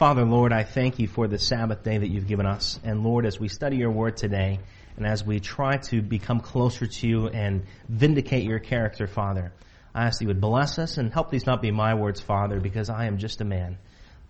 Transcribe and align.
Father, 0.00 0.24
Lord, 0.24 0.50
I 0.50 0.62
thank 0.62 0.98
you 0.98 1.06
for 1.06 1.28
the 1.28 1.38
Sabbath 1.38 1.82
day 1.82 1.98
that 1.98 2.08
you've 2.08 2.26
given 2.26 2.46
us. 2.46 2.80
And 2.82 3.04
Lord, 3.04 3.26
as 3.26 3.38
we 3.38 3.48
study 3.48 3.76
your 3.76 3.90
word 3.90 4.16
today, 4.16 4.58
and 4.96 5.04
as 5.04 5.22
we 5.22 5.40
try 5.40 5.76
to 5.76 6.00
become 6.00 6.40
closer 6.40 6.86
to 6.86 7.06
you 7.06 7.28
and 7.28 7.66
vindicate 7.86 8.44
your 8.44 8.60
character, 8.60 9.06
Father, 9.06 9.52
I 9.94 10.06
ask 10.06 10.18
that 10.18 10.24
you 10.24 10.28
would 10.28 10.40
bless 10.40 10.78
us 10.78 10.96
and 10.96 11.12
help 11.12 11.30
these 11.30 11.44
not 11.44 11.60
be 11.60 11.70
my 11.70 11.92
words, 11.92 12.18
Father, 12.18 12.60
because 12.60 12.88
I 12.88 13.08
am 13.08 13.18
just 13.18 13.42
a 13.42 13.44
man, 13.44 13.76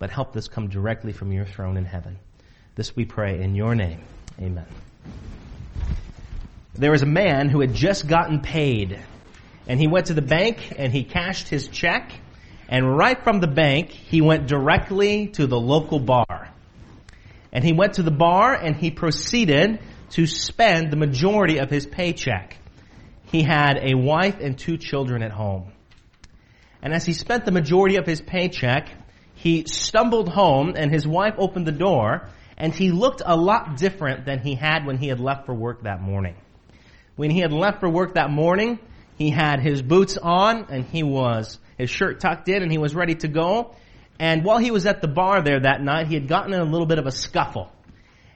but 0.00 0.10
help 0.10 0.32
this 0.32 0.48
come 0.48 0.66
directly 0.70 1.12
from 1.12 1.30
your 1.30 1.44
throne 1.44 1.76
in 1.76 1.84
heaven. 1.84 2.18
This 2.74 2.96
we 2.96 3.04
pray 3.04 3.40
in 3.40 3.54
your 3.54 3.76
name. 3.76 4.00
Amen. 4.40 4.66
There 6.74 6.90
was 6.90 7.02
a 7.02 7.06
man 7.06 7.48
who 7.48 7.60
had 7.60 7.74
just 7.74 8.08
gotten 8.08 8.40
paid, 8.40 8.98
and 9.68 9.78
he 9.78 9.86
went 9.86 10.06
to 10.06 10.14
the 10.14 10.20
bank 10.20 10.72
and 10.76 10.92
he 10.92 11.04
cashed 11.04 11.46
his 11.46 11.68
check, 11.68 12.10
and 12.70 12.96
right 12.96 13.22
from 13.22 13.40
the 13.40 13.48
bank, 13.48 13.90
he 13.90 14.20
went 14.20 14.46
directly 14.46 15.26
to 15.30 15.48
the 15.48 15.58
local 15.58 15.98
bar. 15.98 16.48
And 17.52 17.64
he 17.64 17.72
went 17.72 17.94
to 17.94 18.04
the 18.04 18.12
bar 18.12 18.54
and 18.54 18.76
he 18.76 18.92
proceeded 18.92 19.80
to 20.10 20.26
spend 20.26 20.92
the 20.92 20.96
majority 20.96 21.58
of 21.58 21.68
his 21.68 21.84
paycheck. 21.84 22.56
He 23.24 23.42
had 23.42 23.80
a 23.82 23.96
wife 23.96 24.38
and 24.40 24.56
two 24.56 24.76
children 24.76 25.24
at 25.24 25.32
home. 25.32 25.72
And 26.80 26.94
as 26.94 27.04
he 27.04 27.12
spent 27.12 27.44
the 27.44 27.50
majority 27.50 27.96
of 27.96 28.06
his 28.06 28.20
paycheck, 28.20 28.88
he 29.34 29.64
stumbled 29.66 30.28
home 30.28 30.74
and 30.76 30.92
his 30.92 31.06
wife 31.06 31.34
opened 31.38 31.66
the 31.66 31.72
door 31.72 32.28
and 32.56 32.72
he 32.72 32.92
looked 32.92 33.22
a 33.24 33.36
lot 33.36 33.78
different 33.78 34.26
than 34.26 34.38
he 34.38 34.54
had 34.54 34.86
when 34.86 34.96
he 34.96 35.08
had 35.08 35.18
left 35.18 35.46
for 35.46 35.54
work 35.54 35.82
that 35.82 36.00
morning. 36.00 36.36
When 37.16 37.30
he 37.30 37.40
had 37.40 37.52
left 37.52 37.80
for 37.80 37.88
work 37.88 38.14
that 38.14 38.30
morning, 38.30 38.78
he 39.16 39.30
had 39.30 39.60
his 39.60 39.82
boots 39.82 40.16
on 40.16 40.66
and 40.70 40.84
he 40.84 41.02
was, 41.02 41.58
his 41.80 41.90
shirt 41.90 42.20
tucked 42.20 42.48
in 42.48 42.62
and 42.62 42.70
he 42.70 42.78
was 42.78 42.94
ready 42.94 43.14
to 43.16 43.28
go. 43.28 43.74
And 44.18 44.44
while 44.44 44.58
he 44.58 44.70
was 44.70 44.86
at 44.86 45.00
the 45.00 45.08
bar 45.08 45.42
there 45.42 45.60
that 45.60 45.82
night, 45.82 46.06
he 46.06 46.14
had 46.14 46.28
gotten 46.28 46.52
in 46.52 46.60
a 46.60 46.64
little 46.64 46.86
bit 46.86 46.98
of 46.98 47.06
a 47.06 47.12
scuffle. 47.12 47.72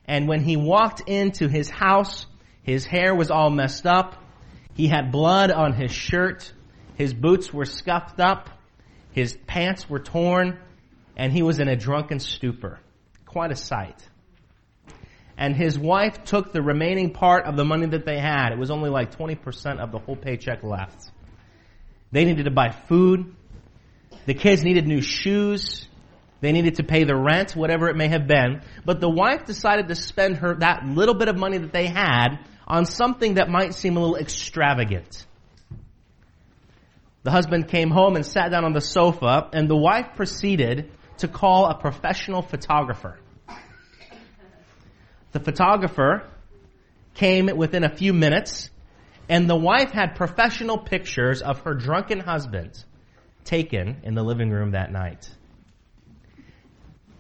And 0.07 0.29
when 0.29 0.43
he 0.43 0.57
walked 0.57 1.03
into 1.09 1.49
his 1.49 1.71
house, 1.71 2.27
his 2.63 2.85
hair 2.85 3.15
was 3.15 3.31
all 3.31 3.51
messed 3.51 3.87
up. 3.87 4.17
He 4.75 4.89
had 4.89 5.13
blood 5.13 5.51
on 5.51 5.73
his 5.73 5.93
shirt. 5.93 6.53
His 6.97 7.13
boots 7.13 7.53
were 7.53 7.65
scuffed 7.65 8.21
up. 8.21 8.51
His 9.13 9.37
pants 9.47 9.89
were 9.89 10.01
torn. 10.01 10.59
And 11.17 11.33
he 11.33 11.43
was 11.43 11.61
in 11.61 11.69
a 11.69 11.77
drunken 11.77 12.19
stupor. 12.19 12.81
Quite 13.27 13.53
a 13.53 13.57
sight 13.57 14.03
and 15.37 15.57
his 15.57 15.79
wife 15.79 16.25
took 16.25 16.53
the 16.53 16.63
remaining 16.63 17.13
part 17.13 17.47
of 17.47 17.57
the 17.57 17.65
money 17.65 17.87
that 17.87 18.05
they 18.05 18.19
had. 18.19 18.53
It 18.53 18.59
was 18.59 18.71
only 18.71 18.91
like 18.91 19.17
20% 19.17 19.79
of 19.79 19.91
the 19.91 19.99
whole 19.99 20.17
paycheck 20.17 20.63
left. 20.63 21.11
They 22.13 22.25
needed 22.25 22.45
to 22.45 22.51
buy 22.51 22.71
food. 22.71 23.35
The 24.27 24.35
kids 24.35 24.63
needed 24.65 24.87
new 24.87 25.03
shoes. 25.03 25.87
They 26.41 26.53
needed 26.53 26.77
to 26.77 26.83
pay 26.83 27.05
the 27.05 27.17
rent, 27.17 27.57
whatever 27.57 27.89
it 27.89 27.97
may 27.97 28.09
have 28.09 28.27
been. 28.27 28.63
But 28.85 29.01
the 29.01 29.09
wife 29.09 29.45
decided 29.45 29.89
to 29.89 29.95
spend 29.95 30.39
her, 30.39 30.55
that 30.57 30.85
little 30.85 31.15
bit 31.15 31.29
of 31.29 31.37
money 31.37 31.59
that 31.59 31.73
they 31.73 31.87
had 31.87 32.39
on 32.67 32.87
something 32.87 33.35
that 33.35 33.49
might 33.49 33.75
seem 33.75 33.97
a 33.97 34.01
little 34.01 34.17
extravagant. 34.17 35.27
The 37.23 37.31
husband 37.31 37.69
came 37.69 37.91
home 37.91 38.17
and 38.17 38.25
sat 38.25 38.51
down 38.51 38.65
on 38.65 38.73
the 38.73 38.81
sofa 38.81 39.49
and 39.53 39.69
the 39.69 39.77
wife 39.77 40.09
proceeded 40.17 40.91
to 41.19 41.29
call 41.29 41.67
a 41.67 41.75
professional 41.75 42.43
photographer. 42.43 43.19
The 45.33 45.41
photographer 45.41 46.29
came 47.15 47.47
within 47.57 47.85
a 47.85 47.95
few 47.95 48.13
minutes 48.13 48.71
and 49.29 49.49
the 49.49 49.57
wife 49.57 49.91
had 49.91 50.17
professional 50.17 50.79
pictures 50.79 51.41
of 51.41 51.61
her 51.61 51.75
drunken 51.75 52.21
husband 52.21 52.85
taken 53.45 54.01
in 54.03 54.15
the 54.15 54.23
living 54.23 54.51
room 54.51 54.73
that 54.73 54.91
night. 54.91 55.29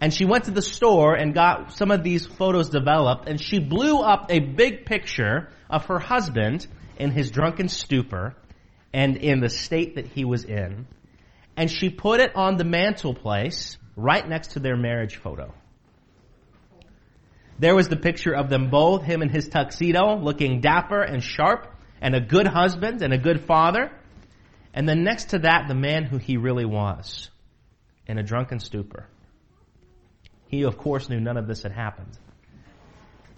And 0.00 0.12
she 0.12 0.24
went 0.24 0.44
to 0.44 0.50
the 0.50 0.62
store 0.62 1.14
and 1.14 1.32
got 1.32 1.72
some 1.72 1.90
of 1.90 2.02
these 2.02 2.26
photos 2.26 2.68
developed 2.68 3.28
and 3.28 3.40
she 3.40 3.58
blew 3.58 4.00
up 4.00 4.26
a 4.30 4.38
big 4.38 4.84
picture 4.84 5.48
of 5.70 5.86
her 5.86 5.98
husband 5.98 6.66
in 6.98 7.10
his 7.10 7.30
drunken 7.30 7.68
stupor 7.68 8.34
and 8.92 9.16
in 9.16 9.40
the 9.40 9.48
state 9.48 9.96
that 9.96 10.06
he 10.06 10.24
was 10.24 10.44
in. 10.44 10.86
And 11.56 11.70
she 11.70 11.88
put 11.88 12.20
it 12.20 12.34
on 12.34 12.56
the 12.56 12.64
mantelpiece 12.64 13.78
right 13.96 14.28
next 14.28 14.52
to 14.52 14.60
their 14.60 14.76
marriage 14.76 15.16
photo. 15.16 15.54
There 17.58 17.74
was 17.74 17.88
the 17.88 17.96
picture 17.96 18.34
of 18.34 18.50
them 18.50 18.70
both, 18.70 19.04
him 19.04 19.22
in 19.22 19.28
his 19.28 19.48
tuxedo, 19.48 20.18
looking 20.18 20.60
dapper 20.60 21.02
and 21.02 21.22
sharp, 21.22 21.68
and 22.00 22.14
a 22.14 22.20
good 22.20 22.46
husband 22.46 23.02
and 23.02 23.12
a 23.12 23.18
good 23.18 23.46
father. 23.46 23.92
And 24.74 24.88
then 24.88 25.04
next 25.04 25.30
to 25.30 25.38
that, 25.40 25.68
the 25.68 25.74
man 25.74 26.04
who 26.04 26.18
he 26.18 26.36
really 26.36 26.64
was, 26.64 27.30
in 28.06 28.18
a 28.18 28.22
drunken 28.24 28.58
stupor. 28.58 29.06
He, 30.48 30.64
of 30.64 30.76
course, 30.76 31.08
knew 31.08 31.20
none 31.20 31.36
of 31.36 31.46
this 31.46 31.62
had 31.62 31.72
happened. 31.72 32.18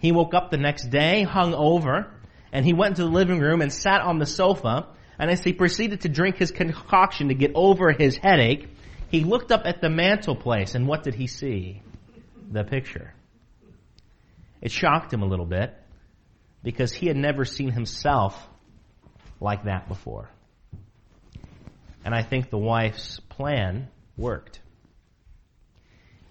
He 0.00 0.12
woke 0.12 0.34
up 0.34 0.50
the 0.50 0.56
next 0.56 0.88
day, 0.90 1.22
hung 1.22 1.54
over, 1.54 2.10
and 2.52 2.64
he 2.64 2.72
went 2.72 2.92
into 2.92 3.04
the 3.04 3.10
living 3.10 3.38
room 3.38 3.60
and 3.60 3.72
sat 3.72 4.00
on 4.00 4.18
the 4.18 4.26
sofa, 4.26 4.88
and 5.18 5.30
as 5.30 5.42
he 5.44 5.52
proceeded 5.52 6.02
to 6.02 6.08
drink 6.08 6.38
his 6.38 6.50
concoction 6.50 7.28
to 7.28 7.34
get 7.34 7.52
over 7.54 7.92
his 7.92 8.16
headache, 8.16 8.68
he 9.10 9.20
looked 9.24 9.52
up 9.52 9.62
at 9.66 9.80
the 9.80 9.90
mantelpiece, 9.90 10.74
and 10.74 10.88
what 10.88 11.02
did 11.02 11.14
he 11.14 11.26
see? 11.26 11.82
The 12.50 12.64
picture. 12.64 13.12
It 14.62 14.70
shocked 14.70 15.12
him 15.12 15.22
a 15.22 15.26
little 15.26 15.46
bit 15.46 15.74
because 16.62 16.92
he 16.92 17.06
had 17.06 17.16
never 17.16 17.44
seen 17.44 17.70
himself 17.70 18.48
like 19.38 19.64
that 19.64 19.86
before. 19.86 20.30
And 22.06 22.14
I 22.14 22.22
think 22.22 22.50
the 22.50 22.58
wife's 22.58 23.18
plan 23.18 23.88
worked. 24.16 24.60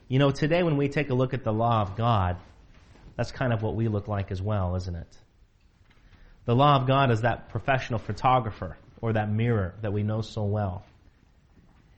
You 0.07 0.19
know, 0.19 0.31
today 0.31 0.63
when 0.63 0.77
we 0.77 0.87
take 0.87 1.09
a 1.09 1.13
look 1.13 1.33
at 1.33 1.43
the 1.43 1.51
law 1.51 1.81
of 1.81 1.97
God, 1.97 2.37
that's 3.17 3.33
kind 3.33 3.51
of 3.51 3.61
what 3.61 3.75
we 3.75 3.89
look 3.89 4.07
like 4.07 4.31
as 4.31 4.41
well, 4.41 4.77
isn't 4.77 4.95
it? 4.95 5.17
The 6.45 6.55
law 6.55 6.77
of 6.77 6.87
God 6.87 7.11
is 7.11 7.21
that 7.21 7.49
professional 7.49 7.99
photographer 7.99 8.77
or 9.01 9.13
that 9.13 9.29
mirror 9.29 9.75
that 9.81 9.91
we 9.91 10.03
know 10.03 10.21
so 10.21 10.45
well. 10.45 10.85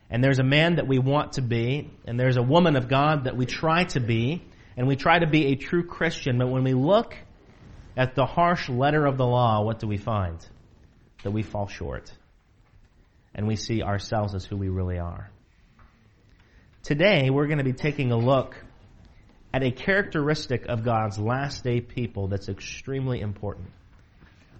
And 0.10 0.24
there's 0.24 0.40
a 0.40 0.44
man 0.44 0.78
that 0.78 0.88
we 0.88 0.98
want 0.98 1.34
to 1.34 1.44
be, 1.44 1.92
and 2.08 2.20
there's 2.20 2.38
a 2.38 2.42
woman 2.42 2.78
of 2.78 2.88
God 2.88 3.26
that 3.26 3.38
we 3.38 3.46
try 3.46 3.84
to 3.84 4.00
be, 4.00 4.42
and 4.76 4.88
we 4.88 4.96
try 4.96 5.20
to 5.20 5.28
be 5.28 5.52
a 5.52 5.56
true 5.56 5.86
Christian, 5.86 6.40
but 6.40 6.48
when 6.48 6.64
we 6.64 6.74
look 6.74 7.16
at 7.96 8.16
the 8.16 8.26
harsh 8.26 8.70
letter 8.70 9.06
of 9.06 9.20
the 9.20 9.28
law, 9.28 9.62
what 9.62 9.78
do 9.78 9.88
we 9.88 9.98
find? 9.98 10.44
That 11.22 11.30
we 11.30 11.44
fall 11.44 11.68
short. 11.68 12.12
And 13.36 13.48
we 13.48 13.56
see 13.56 13.84
ourselves 13.84 14.34
as 14.34 14.46
who 14.46 14.58
we 14.58 14.70
really 14.70 14.98
are. 14.98 15.30
Today, 16.84 17.30
we're 17.30 17.48
going 17.48 17.58
to 17.58 17.64
be 17.64 17.74
taking 17.74 18.12
a 18.12 18.18
look 18.18 18.56
at 19.54 19.64
a 19.64 19.72
characteristic 19.72 20.66
of 20.68 20.84
God's 20.84 21.20
last 21.20 21.64
day 21.64 21.82
people 21.82 22.28
that's 22.28 22.50
extremely 22.50 23.22
important. 23.22 23.70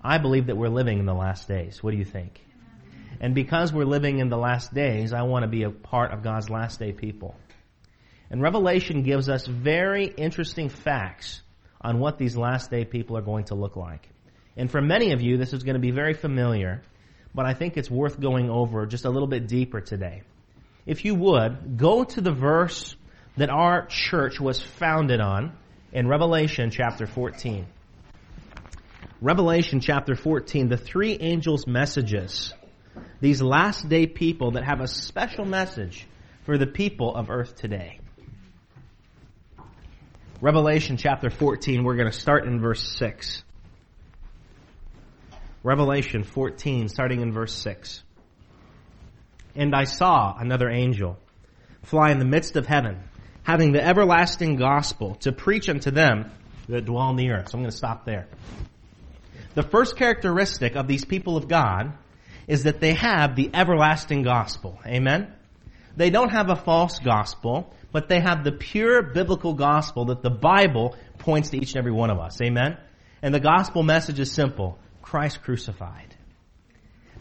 I 0.04 0.18
believe 0.18 0.48
that 0.48 0.58
we're 0.58 0.70
living 0.70 1.00
in 1.00 1.06
the 1.06 1.14
last 1.14 1.48
days. 1.48 1.84
What 1.84 1.92
do 1.92 1.98
you 1.98 2.06
think? 2.06 2.44
And 3.20 3.34
because 3.34 3.74
we're 3.74 3.86
living 3.86 4.20
in 4.20 4.30
the 4.30 4.38
last 4.38 4.74
days, 4.74 5.14
I 5.14 5.24
want 5.24 5.44
to 5.44 5.50
be 5.50 5.64
a 5.64 5.70
part 5.70 6.12
of 6.12 6.24
God's 6.24 6.50
last 6.50 6.80
day 6.80 6.92
people. 6.92 7.36
And 8.30 8.42
Revelation 8.42 9.04
gives 9.04 9.30
us 9.30 9.48
very 9.48 10.06
interesting 10.06 10.70
facts 10.70 11.42
on 11.82 12.00
what 12.00 12.18
these 12.18 12.36
last 12.36 12.70
day 12.70 12.86
people 12.86 13.18
are 13.18 13.22
going 13.22 13.46
to 13.46 13.56
look 13.56 13.76
like. 13.76 14.08
And 14.56 14.70
for 14.70 14.82
many 14.82 15.14
of 15.14 15.22
you, 15.22 15.38
this 15.38 15.54
is 15.54 15.64
going 15.64 15.76
to 15.76 15.80
be 15.80 15.92
very 15.92 16.14
familiar, 16.14 16.82
but 17.38 17.46
I 17.46 17.54
think 17.54 17.78
it's 17.78 17.92
worth 17.92 18.20
going 18.20 18.50
over 18.50 18.88
just 18.88 19.06
a 19.06 19.12
little 19.12 19.28
bit 19.28 19.48
deeper 19.48 19.80
today. 19.80 20.24
If 20.88 21.06
you 21.06 21.14
would, 21.14 21.78
go 21.78 22.04
to 22.04 22.20
the 22.20 22.32
verse 22.32 22.96
that 23.38 23.52
our 23.52 23.86
church 23.86 24.40
was 24.40 24.60
founded 24.60 25.22
on 25.22 25.56
in 25.92 26.08
Revelation 26.08 26.72
chapter 26.72 27.06
14. 27.06 27.68
Revelation 29.22 29.82
chapter 29.82 30.16
14, 30.16 30.68
the 30.68 30.78
three 30.78 31.16
angels' 31.20 31.68
messages. 31.68 32.56
These 33.22 33.40
last 33.40 33.88
day 33.88 34.08
people 34.08 34.54
that 34.54 34.64
have 34.64 34.82
a 34.82 34.88
special 34.88 35.46
message 35.46 36.08
for 36.44 36.58
the 36.58 36.66
people 36.66 37.16
of 37.16 37.30
earth 37.30 37.56
today. 37.56 38.00
Revelation 40.42 40.98
chapter 40.98 41.30
14, 41.30 41.84
we're 41.84 41.98
going 41.98 42.12
to 42.12 42.20
start 42.20 42.48
in 42.48 42.60
verse 42.60 42.98
6. 42.98 43.44
Revelation 45.64 46.24
14, 46.24 46.90
starting 46.90 47.22
in 47.22 47.32
verse 47.32 47.54
6. 47.54 48.04
And 49.56 49.76
I 49.76 49.86
saw 49.86 50.36
another 50.38 50.70
angel 50.70 51.18
fly 51.84 52.12
in 52.12 52.20
the 52.20 52.26
midst 52.26 52.56
of 52.56 52.68
heaven, 52.68 53.04
having 53.44 53.72
the 53.72 53.84
everlasting 53.84 54.58
gospel 54.58 55.16
to 55.16 55.32
preach 55.32 55.70
unto 55.70 55.92
them 55.92 56.32
that 56.68 56.86
dwell 56.86 57.14
near. 57.14 57.34
the 57.34 57.40
earth. 57.40 57.50
So 57.50 57.58
I'm 57.58 57.64
going 57.64 57.72
to 57.72 57.78
stop 57.78 58.06
there. 58.06 58.28
The 59.56 59.64
first 59.64 59.98
characteristic 59.98 60.76
of 60.76 60.88
these 60.88 61.06
people 61.06 61.38
of 61.38 61.48
God 61.48 61.94
is 62.48 62.64
that 62.64 62.80
they 62.80 62.94
have 62.94 63.36
the 63.36 63.50
everlasting 63.54 64.24
gospel. 64.24 64.80
Amen? 64.86 65.34
They 65.96 66.10
don't 66.10 66.30
have 66.30 66.50
a 66.50 66.56
false 66.56 67.00
gospel 67.00 67.74
but 67.92 68.10
they 68.10 68.20
have 68.20 68.44
the 68.44 68.52
pure 68.52 69.02
biblical 69.02 69.54
gospel 69.54 70.06
that 70.06 70.22
the 70.22 70.30
Bible 70.30 70.96
points 71.18 71.50
to 71.50 71.58
each 71.58 71.72
and 71.72 71.78
every 71.78 71.92
one 71.92 72.10
of 72.10 72.20
us. 72.20 72.40
Amen? 72.42 72.78
And 73.22 73.34
the 73.34 73.40
gospel 73.40 73.84
message 73.84 74.20
is 74.20 74.32
simple. 74.32 74.78
Christ 75.08 75.42
crucified. 75.42 76.14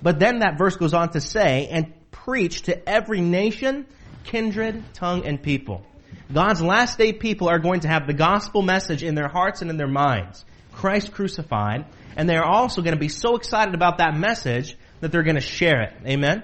But 0.03 0.19
then 0.19 0.41
that 0.41 0.59
verse 0.59 0.77
goes 0.77 0.93
on 0.93 1.11
to 1.11 1.21
say, 1.21 1.69
and 1.71 1.95
preach 2.11 2.63
to 2.63 2.89
every 2.89 3.21
nation, 3.21 3.87
kindred, 4.25 4.83
tongue, 4.93 5.25
and 5.25 5.41
people. 5.41 5.87
God's 6.33 6.61
last 6.61 6.99
day 6.99 7.13
people 7.13 7.49
are 7.49 7.61
going 7.61 7.81
to 7.81 7.89
have 7.89 8.09
the 8.09 8.13
gospel 8.13 8.61
message 8.61 9.05
in 9.05 9.15
their 9.15 9.29
hearts 9.29 9.63
and 9.63 9.71
in 9.71 9.77
their 9.77 9.87
minds. 9.87 10.45
Christ 10.73 11.13
crucified. 11.13 11.85
And 12.17 12.29
they're 12.29 12.45
also 12.45 12.83
going 12.83 12.95
to 12.95 13.01
be 13.01 13.09
so 13.09 13.37
excited 13.37 13.77
about 13.77 13.99
that 13.99 14.17
message 14.17 14.77
that 15.01 15.13
they're 15.13 15.23
going 15.23 15.37
to 15.37 15.41
share 15.41 15.83
it. 15.83 15.95
Amen? 16.05 16.43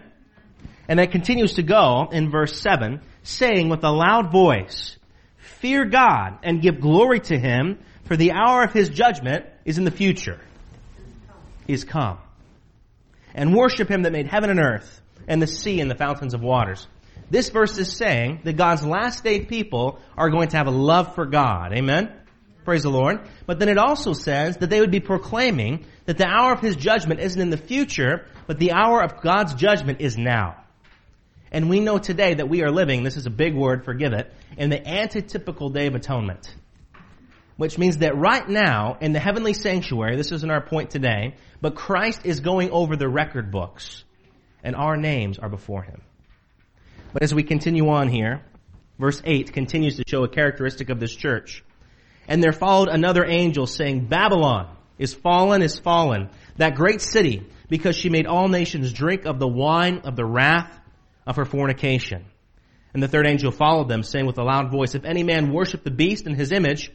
And 0.86 1.00
it 1.00 1.10
continues 1.10 1.54
to 1.54 1.64
go 1.64 2.08
in 2.12 2.30
verse 2.30 2.60
7, 2.60 3.00
saying 3.24 3.68
with 3.68 3.82
a 3.82 3.90
loud 3.90 4.30
voice, 4.30 4.96
Fear 5.58 5.86
God 5.86 6.38
and 6.44 6.62
give 6.62 6.80
glory 6.80 7.18
to 7.18 7.36
Him, 7.36 7.80
for 8.04 8.16
the 8.16 8.30
hour 8.30 8.62
of 8.62 8.72
His 8.72 8.90
judgment 8.90 9.46
is 9.64 9.78
in 9.78 9.82
the 9.82 9.90
future. 9.90 10.38
He's 11.72 11.84
come. 11.84 12.18
And 13.34 13.56
worship 13.56 13.88
Him 13.88 14.02
that 14.02 14.12
made 14.12 14.26
heaven 14.26 14.50
and 14.50 14.60
earth, 14.60 15.00
and 15.26 15.40
the 15.40 15.46
sea 15.46 15.80
and 15.80 15.90
the 15.90 15.94
fountains 15.94 16.34
of 16.34 16.42
waters. 16.42 16.86
This 17.30 17.48
verse 17.48 17.78
is 17.78 17.96
saying 17.96 18.40
that 18.44 18.58
God's 18.58 18.84
last 18.84 19.24
day 19.24 19.40
people 19.40 19.98
are 20.14 20.28
going 20.28 20.48
to 20.48 20.58
have 20.58 20.66
a 20.66 20.70
love 20.70 21.14
for 21.14 21.24
God. 21.24 21.72
Amen? 21.72 22.12
Praise 22.66 22.82
the 22.82 22.90
Lord. 22.90 23.20
But 23.46 23.58
then 23.58 23.70
it 23.70 23.78
also 23.78 24.12
says 24.12 24.58
that 24.58 24.68
they 24.68 24.80
would 24.80 24.90
be 24.90 25.00
proclaiming 25.00 25.86
that 26.04 26.18
the 26.18 26.26
hour 26.26 26.52
of 26.52 26.60
His 26.60 26.76
judgment 26.76 27.20
isn't 27.20 27.40
in 27.40 27.48
the 27.48 27.56
future, 27.56 28.26
but 28.46 28.58
the 28.58 28.72
hour 28.72 29.02
of 29.02 29.22
God's 29.22 29.54
judgment 29.54 30.02
is 30.02 30.18
now. 30.18 30.62
And 31.50 31.70
we 31.70 31.80
know 31.80 31.96
today 31.96 32.34
that 32.34 32.50
we 32.50 32.62
are 32.62 32.70
living, 32.70 33.02
this 33.02 33.16
is 33.16 33.24
a 33.24 33.30
big 33.30 33.54
word, 33.54 33.86
forgive 33.86 34.12
it, 34.12 34.30
in 34.58 34.68
the 34.68 34.78
antitypical 34.78 35.72
day 35.72 35.86
of 35.86 35.94
atonement. 35.94 36.54
Which 37.56 37.78
means 37.78 37.98
that 37.98 38.16
right 38.16 38.48
now, 38.48 38.96
in 39.00 39.12
the 39.12 39.20
heavenly 39.20 39.52
sanctuary, 39.52 40.16
this 40.16 40.32
isn't 40.32 40.50
our 40.50 40.64
point 40.64 40.90
today, 40.90 41.34
but 41.60 41.74
Christ 41.74 42.22
is 42.24 42.40
going 42.40 42.70
over 42.70 42.96
the 42.96 43.08
record 43.08 43.50
books, 43.50 44.04
and 44.64 44.74
our 44.74 44.96
names 44.96 45.38
are 45.38 45.50
before 45.50 45.82
Him. 45.82 46.00
But 47.12 47.22
as 47.22 47.34
we 47.34 47.42
continue 47.42 47.88
on 47.88 48.08
here, 48.08 48.42
verse 48.98 49.20
8 49.24 49.52
continues 49.52 49.96
to 49.96 50.04
show 50.06 50.24
a 50.24 50.28
characteristic 50.28 50.88
of 50.88 50.98
this 50.98 51.14
church. 51.14 51.62
And 52.26 52.42
there 52.42 52.52
followed 52.52 52.88
another 52.88 53.24
angel 53.24 53.66
saying, 53.66 54.06
Babylon 54.06 54.74
is 54.98 55.12
fallen, 55.12 55.62
is 55.62 55.78
fallen, 55.78 56.30
that 56.56 56.74
great 56.74 57.00
city, 57.00 57.46
because 57.68 57.96
she 57.96 58.08
made 58.08 58.26
all 58.26 58.48
nations 58.48 58.92
drink 58.92 59.24
of 59.26 59.38
the 59.38 59.48
wine 59.48 60.02
of 60.04 60.16
the 60.16 60.24
wrath 60.24 60.80
of 61.26 61.36
her 61.36 61.44
fornication. 61.44 62.24
And 62.94 63.02
the 63.02 63.08
third 63.08 63.26
angel 63.26 63.50
followed 63.50 63.88
them, 63.88 64.02
saying 64.02 64.26
with 64.26 64.38
a 64.38 64.44
loud 64.44 64.70
voice, 64.70 64.94
If 64.94 65.04
any 65.04 65.22
man 65.22 65.52
worship 65.52 65.82
the 65.82 65.90
beast 65.90 66.26
in 66.26 66.34
his 66.34 66.52
image, 66.52 66.90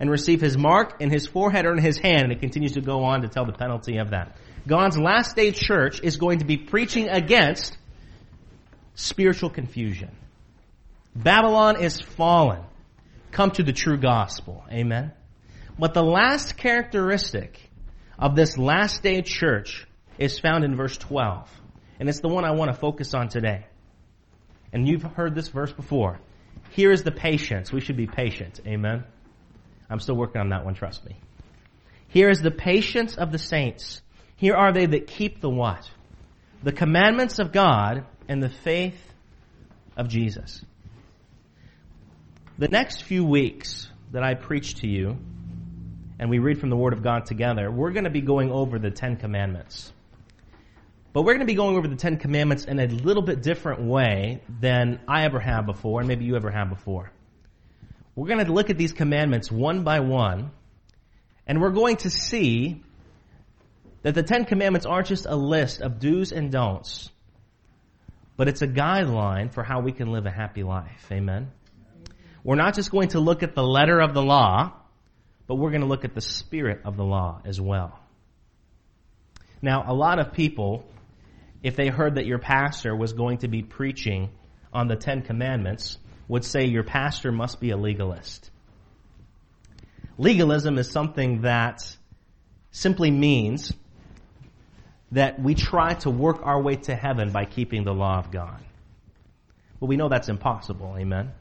and 0.00 0.10
receive 0.10 0.40
his 0.40 0.56
mark 0.56 1.00
in 1.00 1.10
his 1.10 1.26
forehead 1.26 1.66
or 1.66 1.72
in 1.72 1.82
his 1.82 1.98
hand, 1.98 2.22
and 2.22 2.32
it 2.32 2.40
continues 2.40 2.72
to 2.72 2.80
go 2.80 3.04
on 3.04 3.22
to 3.22 3.28
tell 3.28 3.44
the 3.44 3.52
penalty 3.52 3.98
of 3.98 4.10
that. 4.10 4.36
God's 4.66 4.98
last 4.98 5.34
day 5.34 5.50
church 5.52 6.00
is 6.02 6.16
going 6.16 6.40
to 6.40 6.44
be 6.44 6.56
preaching 6.56 7.08
against 7.08 7.76
spiritual 8.94 9.50
confusion. 9.50 10.10
Babylon 11.14 11.82
is 11.82 12.00
fallen. 12.00 12.62
Come 13.32 13.50
to 13.52 13.62
the 13.62 13.72
true 13.72 13.98
gospel. 13.98 14.64
Amen. 14.70 15.12
But 15.78 15.94
the 15.94 16.02
last 16.02 16.56
characteristic 16.56 17.60
of 18.18 18.34
this 18.34 18.58
last 18.58 19.02
day 19.02 19.22
church 19.22 19.86
is 20.18 20.38
found 20.38 20.64
in 20.64 20.76
verse 20.76 20.96
12. 20.96 21.48
And 22.00 22.08
it's 22.08 22.20
the 22.20 22.28
one 22.28 22.44
I 22.44 22.52
want 22.52 22.72
to 22.72 22.78
focus 22.78 23.14
on 23.14 23.28
today. 23.28 23.66
And 24.72 24.86
you've 24.86 25.02
heard 25.02 25.34
this 25.34 25.48
verse 25.48 25.72
before. 25.72 26.20
Here 26.70 26.90
is 26.90 27.02
the 27.02 27.12
patience. 27.12 27.72
We 27.72 27.80
should 27.80 27.96
be 27.96 28.06
patient. 28.06 28.60
Amen. 28.66 29.04
I'm 29.90 30.00
still 30.00 30.16
working 30.16 30.40
on 30.40 30.50
that 30.50 30.64
one, 30.64 30.74
trust 30.74 31.04
me. 31.04 31.16
Here 32.08 32.28
is 32.30 32.40
the 32.40 32.50
patience 32.50 33.16
of 33.16 33.32
the 33.32 33.38
saints. 33.38 34.02
Here 34.36 34.54
are 34.54 34.72
they 34.72 34.86
that 34.86 35.06
keep 35.06 35.40
the 35.40 35.50
what? 35.50 35.88
The 36.62 36.72
commandments 36.72 37.38
of 37.38 37.52
God 37.52 38.04
and 38.28 38.42
the 38.42 38.48
faith 38.48 39.00
of 39.96 40.08
Jesus. 40.08 40.64
The 42.58 42.68
next 42.68 43.02
few 43.02 43.24
weeks 43.24 43.88
that 44.12 44.22
I 44.22 44.34
preach 44.34 44.76
to 44.76 44.88
you, 44.88 45.16
and 46.18 46.30
we 46.30 46.38
read 46.38 46.58
from 46.58 46.70
the 46.70 46.76
Word 46.76 46.92
of 46.92 47.02
God 47.02 47.26
together, 47.26 47.70
we're 47.70 47.92
going 47.92 48.04
to 48.04 48.10
be 48.10 48.20
going 48.20 48.50
over 48.50 48.78
the 48.78 48.90
Ten 48.90 49.16
Commandments. 49.16 49.92
But 51.12 51.22
we're 51.22 51.34
going 51.34 51.46
to 51.46 51.52
be 51.52 51.54
going 51.54 51.76
over 51.76 51.88
the 51.88 51.96
Ten 51.96 52.16
Commandments 52.16 52.64
in 52.64 52.78
a 52.80 52.86
little 52.86 53.22
bit 53.22 53.42
different 53.42 53.82
way 53.82 54.42
than 54.60 55.00
I 55.06 55.24
ever 55.24 55.40
have 55.40 55.66
before, 55.66 56.00
and 56.00 56.08
maybe 56.08 56.24
you 56.24 56.36
ever 56.36 56.50
have 56.50 56.68
before. 56.68 57.10
We're 58.18 58.26
going 58.26 58.44
to 58.44 58.52
look 58.52 58.68
at 58.68 58.76
these 58.76 58.90
commandments 58.90 59.48
one 59.48 59.84
by 59.84 60.00
one, 60.00 60.50
and 61.46 61.60
we're 61.60 61.70
going 61.70 61.98
to 61.98 62.10
see 62.10 62.82
that 64.02 64.16
the 64.16 64.24
Ten 64.24 64.44
Commandments 64.44 64.86
aren't 64.86 65.06
just 65.06 65.24
a 65.24 65.36
list 65.36 65.80
of 65.80 66.00
do's 66.00 66.32
and 66.32 66.50
don'ts, 66.50 67.10
but 68.36 68.48
it's 68.48 68.60
a 68.60 68.66
guideline 68.66 69.54
for 69.54 69.62
how 69.62 69.82
we 69.82 69.92
can 69.92 70.10
live 70.10 70.26
a 70.26 70.32
happy 70.32 70.64
life. 70.64 71.06
Amen? 71.12 71.52
We're 72.42 72.56
not 72.56 72.74
just 72.74 72.90
going 72.90 73.10
to 73.10 73.20
look 73.20 73.44
at 73.44 73.54
the 73.54 73.62
letter 73.62 74.00
of 74.00 74.14
the 74.14 74.22
law, 74.22 74.72
but 75.46 75.54
we're 75.54 75.70
going 75.70 75.82
to 75.82 75.86
look 75.86 76.04
at 76.04 76.16
the 76.16 76.20
spirit 76.20 76.80
of 76.84 76.96
the 76.96 77.04
law 77.04 77.40
as 77.44 77.60
well. 77.60 78.00
Now, 79.62 79.84
a 79.86 79.94
lot 79.94 80.18
of 80.18 80.32
people 80.32 80.84
if 81.62 81.76
they 81.76 81.86
heard 81.86 82.16
that 82.16 82.26
your 82.26 82.38
pastor 82.38 82.96
was 82.96 83.12
going 83.12 83.38
to 83.38 83.48
be 83.48 83.62
preaching 83.62 84.30
on 84.72 84.88
the 84.88 84.96
Ten 84.96 85.22
Commandments, 85.22 85.98
would 86.28 86.44
say 86.44 86.66
your 86.66 86.84
pastor 86.84 87.32
must 87.32 87.60
be 87.60 87.70
a 87.70 87.76
legalist. 87.76 88.50
Legalism 90.18 90.78
is 90.78 90.90
something 90.90 91.42
that 91.42 91.96
simply 92.70 93.10
means 93.10 93.72
that 95.12 95.40
we 95.40 95.54
try 95.54 95.94
to 95.94 96.10
work 96.10 96.40
our 96.42 96.60
way 96.60 96.76
to 96.76 96.94
heaven 96.94 97.30
by 97.30 97.44
keeping 97.44 97.84
the 97.84 97.94
law 97.94 98.18
of 98.18 98.30
God. 98.30 98.60
But 99.80 99.86
we 99.86 99.96
know 99.96 100.08
that's 100.08 100.28
impossible, 100.28 100.96
amen? 100.98 101.32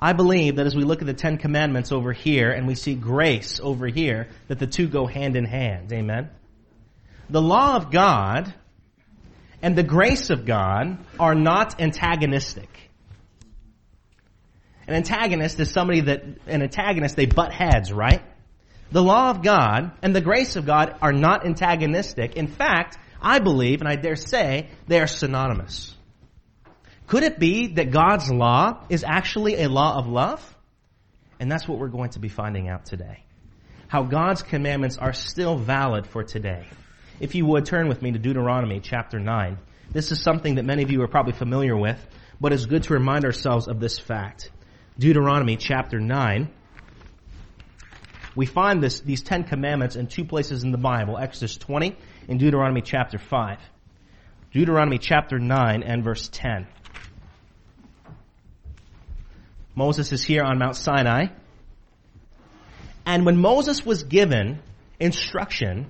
I 0.00 0.14
believe 0.14 0.56
that 0.56 0.66
as 0.66 0.74
we 0.74 0.82
look 0.82 1.00
at 1.00 1.06
the 1.06 1.14
Ten 1.14 1.38
Commandments 1.38 1.92
over 1.92 2.12
here 2.12 2.50
and 2.50 2.66
we 2.66 2.74
see 2.74 2.94
grace 2.94 3.60
over 3.62 3.86
here, 3.86 4.28
that 4.48 4.58
the 4.58 4.66
two 4.66 4.88
go 4.88 5.06
hand 5.06 5.36
in 5.36 5.44
hand, 5.44 5.92
amen? 5.92 6.30
The 7.30 7.42
law 7.42 7.76
of 7.76 7.92
God 7.92 8.52
and 9.62 9.76
the 9.76 9.84
grace 9.84 10.30
of 10.30 10.44
God 10.44 10.98
are 11.20 11.36
not 11.36 11.80
antagonistic. 11.80 12.68
An 14.92 14.96
antagonist 14.96 15.58
is 15.58 15.70
somebody 15.70 16.02
that, 16.02 16.22
an 16.46 16.60
antagonist, 16.60 17.16
they 17.16 17.24
butt 17.24 17.50
heads, 17.50 17.90
right? 17.90 18.20
The 18.90 19.02
law 19.02 19.30
of 19.30 19.42
God 19.42 19.92
and 20.02 20.14
the 20.14 20.20
grace 20.20 20.56
of 20.56 20.66
God 20.66 20.94
are 21.00 21.14
not 21.14 21.46
antagonistic. 21.46 22.36
In 22.36 22.46
fact, 22.46 22.98
I 23.18 23.38
believe, 23.38 23.80
and 23.80 23.88
I 23.88 23.96
dare 23.96 24.16
say, 24.16 24.68
they 24.88 25.00
are 25.00 25.06
synonymous. 25.06 25.96
Could 27.06 27.22
it 27.22 27.38
be 27.38 27.68
that 27.68 27.90
God's 27.90 28.30
law 28.30 28.84
is 28.90 29.02
actually 29.02 29.62
a 29.62 29.70
law 29.70 29.96
of 29.96 30.08
love? 30.08 30.56
And 31.40 31.50
that's 31.50 31.66
what 31.66 31.78
we're 31.78 31.88
going 31.88 32.10
to 32.10 32.18
be 32.18 32.28
finding 32.28 32.68
out 32.68 32.84
today. 32.84 33.24
How 33.88 34.02
God's 34.02 34.42
commandments 34.42 34.98
are 34.98 35.14
still 35.14 35.56
valid 35.56 36.06
for 36.06 36.22
today. 36.22 36.66
If 37.18 37.34
you 37.34 37.46
would 37.46 37.64
turn 37.64 37.88
with 37.88 38.02
me 38.02 38.12
to 38.12 38.18
Deuteronomy 38.18 38.80
chapter 38.80 39.18
9. 39.18 39.56
This 39.90 40.12
is 40.12 40.22
something 40.22 40.56
that 40.56 40.66
many 40.66 40.82
of 40.82 40.90
you 40.90 41.00
are 41.00 41.08
probably 41.08 41.32
familiar 41.32 41.74
with, 41.74 41.98
but 42.38 42.52
it's 42.52 42.66
good 42.66 42.82
to 42.82 42.92
remind 42.92 43.24
ourselves 43.24 43.68
of 43.68 43.80
this 43.80 43.98
fact. 43.98 44.50
Deuteronomy 44.98 45.56
chapter 45.56 45.98
9. 45.98 46.50
We 48.34 48.46
find 48.46 48.82
this, 48.82 49.00
these 49.00 49.22
Ten 49.22 49.44
Commandments 49.44 49.96
in 49.96 50.06
two 50.06 50.24
places 50.24 50.64
in 50.64 50.72
the 50.72 50.78
Bible, 50.78 51.18
Exodus 51.18 51.56
20 51.56 51.96
and 52.28 52.38
Deuteronomy 52.38 52.82
chapter 52.82 53.18
5. 53.18 53.58
Deuteronomy 54.52 54.98
chapter 54.98 55.38
9 55.38 55.82
and 55.82 56.04
verse 56.04 56.28
10. 56.32 56.66
Moses 59.74 60.12
is 60.12 60.22
here 60.22 60.42
on 60.42 60.58
Mount 60.58 60.76
Sinai. 60.76 61.26
And 63.06 63.24
when 63.24 63.38
Moses 63.38 63.84
was 63.84 64.04
given 64.04 64.60
instruction 65.00 65.86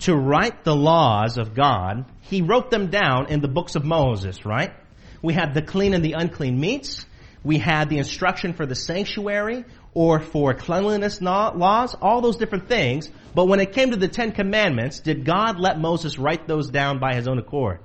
to 0.00 0.16
write 0.16 0.64
the 0.64 0.74
laws 0.74 1.36
of 1.36 1.54
God, 1.54 2.06
he 2.22 2.42
wrote 2.42 2.70
them 2.70 2.88
down 2.90 3.26
in 3.28 3.40
the 3.40 3.48
books 3.48 3.76
of 3.76 3.84
Moses, 3.84 4.44
right? 4.44 4.72
We 5.20 5.34
had 5.34 5.54
the 5.54 5.62
clean 5.62 5.94
and 5.94 6.04
the 6.04 6.14
unclean 6.14 6.58
meats. 6.58 7.06
We 7.44 7.58
had 7.58 7.88
the 7.88 7.98
instruction 7.98 8.52
for 8.54 8.66
the 8.66 8.74
sanctuary 8.74 9.64
or 9.94 10.20
for 10.20 10.54
cleanliness 10.54 11.20
laws, 11.20 11.94
all 12.00 12.20
those 12.20 12.36
different 12.36 12.68
things. 12.68 13.10
But 13.34 13.46
when 13.46 13.60
it 13.60 13.72
came 13.72 13.90
to 13.90 13.96
the 13.96 14.08
Ten 14.08 14.32
Commandments, 14.32 15.00
did 15.00 15.24
God 15.24 15.58
let 15.58 15.78
Moses 15.80 16.18
write 16.18 16.46
those 16.46 16.70
down 16.70 16.98
by 16.98 17.14
his 17.14 17.26
own 17.26 17.38
accord? 17.38 17.80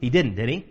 He 0.00 0.10
didn't, 0.10 0.36
did 0.36 0.48
he? 0.48 0.66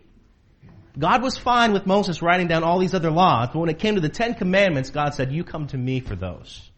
God 0.98 1.22
was 1.22 1.38
fine 1.38 1.74
with 1.74 1.86
Moses 1.86 2.22
writing 2.22 2.48
down 2.48 2.64
all 2.64 2.80
these 2.80 2.94
other 2.94 3.12
laws, 3.12 3.50
but 3.52 3.60
when 3.60 3.70
it 3.70 3.80
came 3.80 3.96
to 3.96 4.02
the 4.02 4.10
Ten 4.10 4.34
Commandments, 4.34 4.90
God 4.90 5.14
said, 5.14 5.32
you 5.32 5.44
come 5.44 5.68
to 5.68 5.78
me 5.78 6.00
for 6.00 6.16
those. 6.16 6.70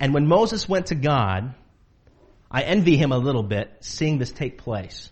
And 0.00 0.12
when 0.12 0.26
Moses 0.26 0.68
went 0.68 0.86
to 0.86 0.96
God, 0.96 1.54
I 2.50 2.62
envy 2.62 2.96
him 2.96 3.12
a 3.12 3.18
little 3.18 3.44
bit 3.44 3.70
seeing 3.80 4.18
this 4.18 4.32
take 4.32 4.58
place. 4.58 5.10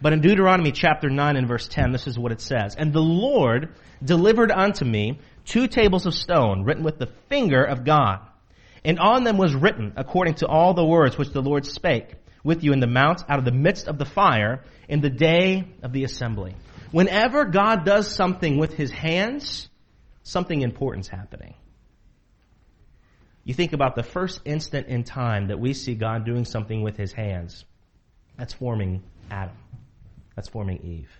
But 0.00 0.12
in 0.12 0.20
Deuteronomy 0.20 0.70
chapter 0.72 1.10
9 1.10 1.36
and 1.36 1.48
verse 1.48 1.66
10, 1.66 1.90
this 1.92 2.06
is 2.06 2.18
what 2.18 2.32
it 2.32 2.40
says. 2.40 2.76
And 2.76 2.92
the 2.92 3.00
Lord 3.00 3.74
delivered 4.02 4.52
unto 4.52 4.84
me 4.84 5.18
two 5.44 5.66
tables 5.66 6.06
of 6.06 6.14
stone 6.14 6.62
written 6.64 6.84
with 6.84 6.98
the 6.98 7.08
finger 7.28 7.64
of 7.64 7.84
God. 7.84 8.20
And 8.84 9.00
on 9.00 9.24
them 9.24 9.38
was 9.38 9.54
written, 9.54 9.92
according 9.96 10.34
to 10.34 10.46
all 10.46 10.72
the 10.72 10.84
words 10.84 11.18
which 11.18 11.30
the 11.30 11.42
Lord 11.42 11.66
spake 11.66 12.14
with 12.44 12.62
you 12.62 12.72
in 12.72 12.80
the 12.80 12.86
mount 12.86 13.24
out 13.28 13.40
of 13.40 13.44
the 13.44 13.50
midst 13.50 13.88
of 13.88 13.98
the 13.98 14.04
fire 14.04 14.62
in 14.88 15.00
the 15.00 15.10
day 15.10 15.66
of 15.82 15.92
the 15.92 16.04
assembly. 16.04 16.54
Whenever 16.92 17.44
God 17.44 17.84
does 17.84 18.08
something 18.08 18.56
with 18.56 18.74
his 18.74 18.90
hands, 18.90 19.68
something 20.22 20.62
important's 20.62 21.08
happening. 21.08 21.54
You 23.44 23.54
think 23.54 23.72
about 23.72 23.96
the 23.96 24.02
first 24.02 24.40
instant 24.44 24.86
in 24.86 25.04
time 25.04 25.48
that 25.48 25.58
we 25.58 25.72
see 25.72 25.94
God 25.94 26.24
doing 26.24 26.44
something 26.44 26.82
with 26.82 26.96
his 26.96 27.12
hands. 27.12 27.64
That's 28.36 28.54
forming 28.54 29.02
Adam. 29.30 29.54
That's 30.38 30.50
forming 30.50 30.84
Eve. 30.84 31.10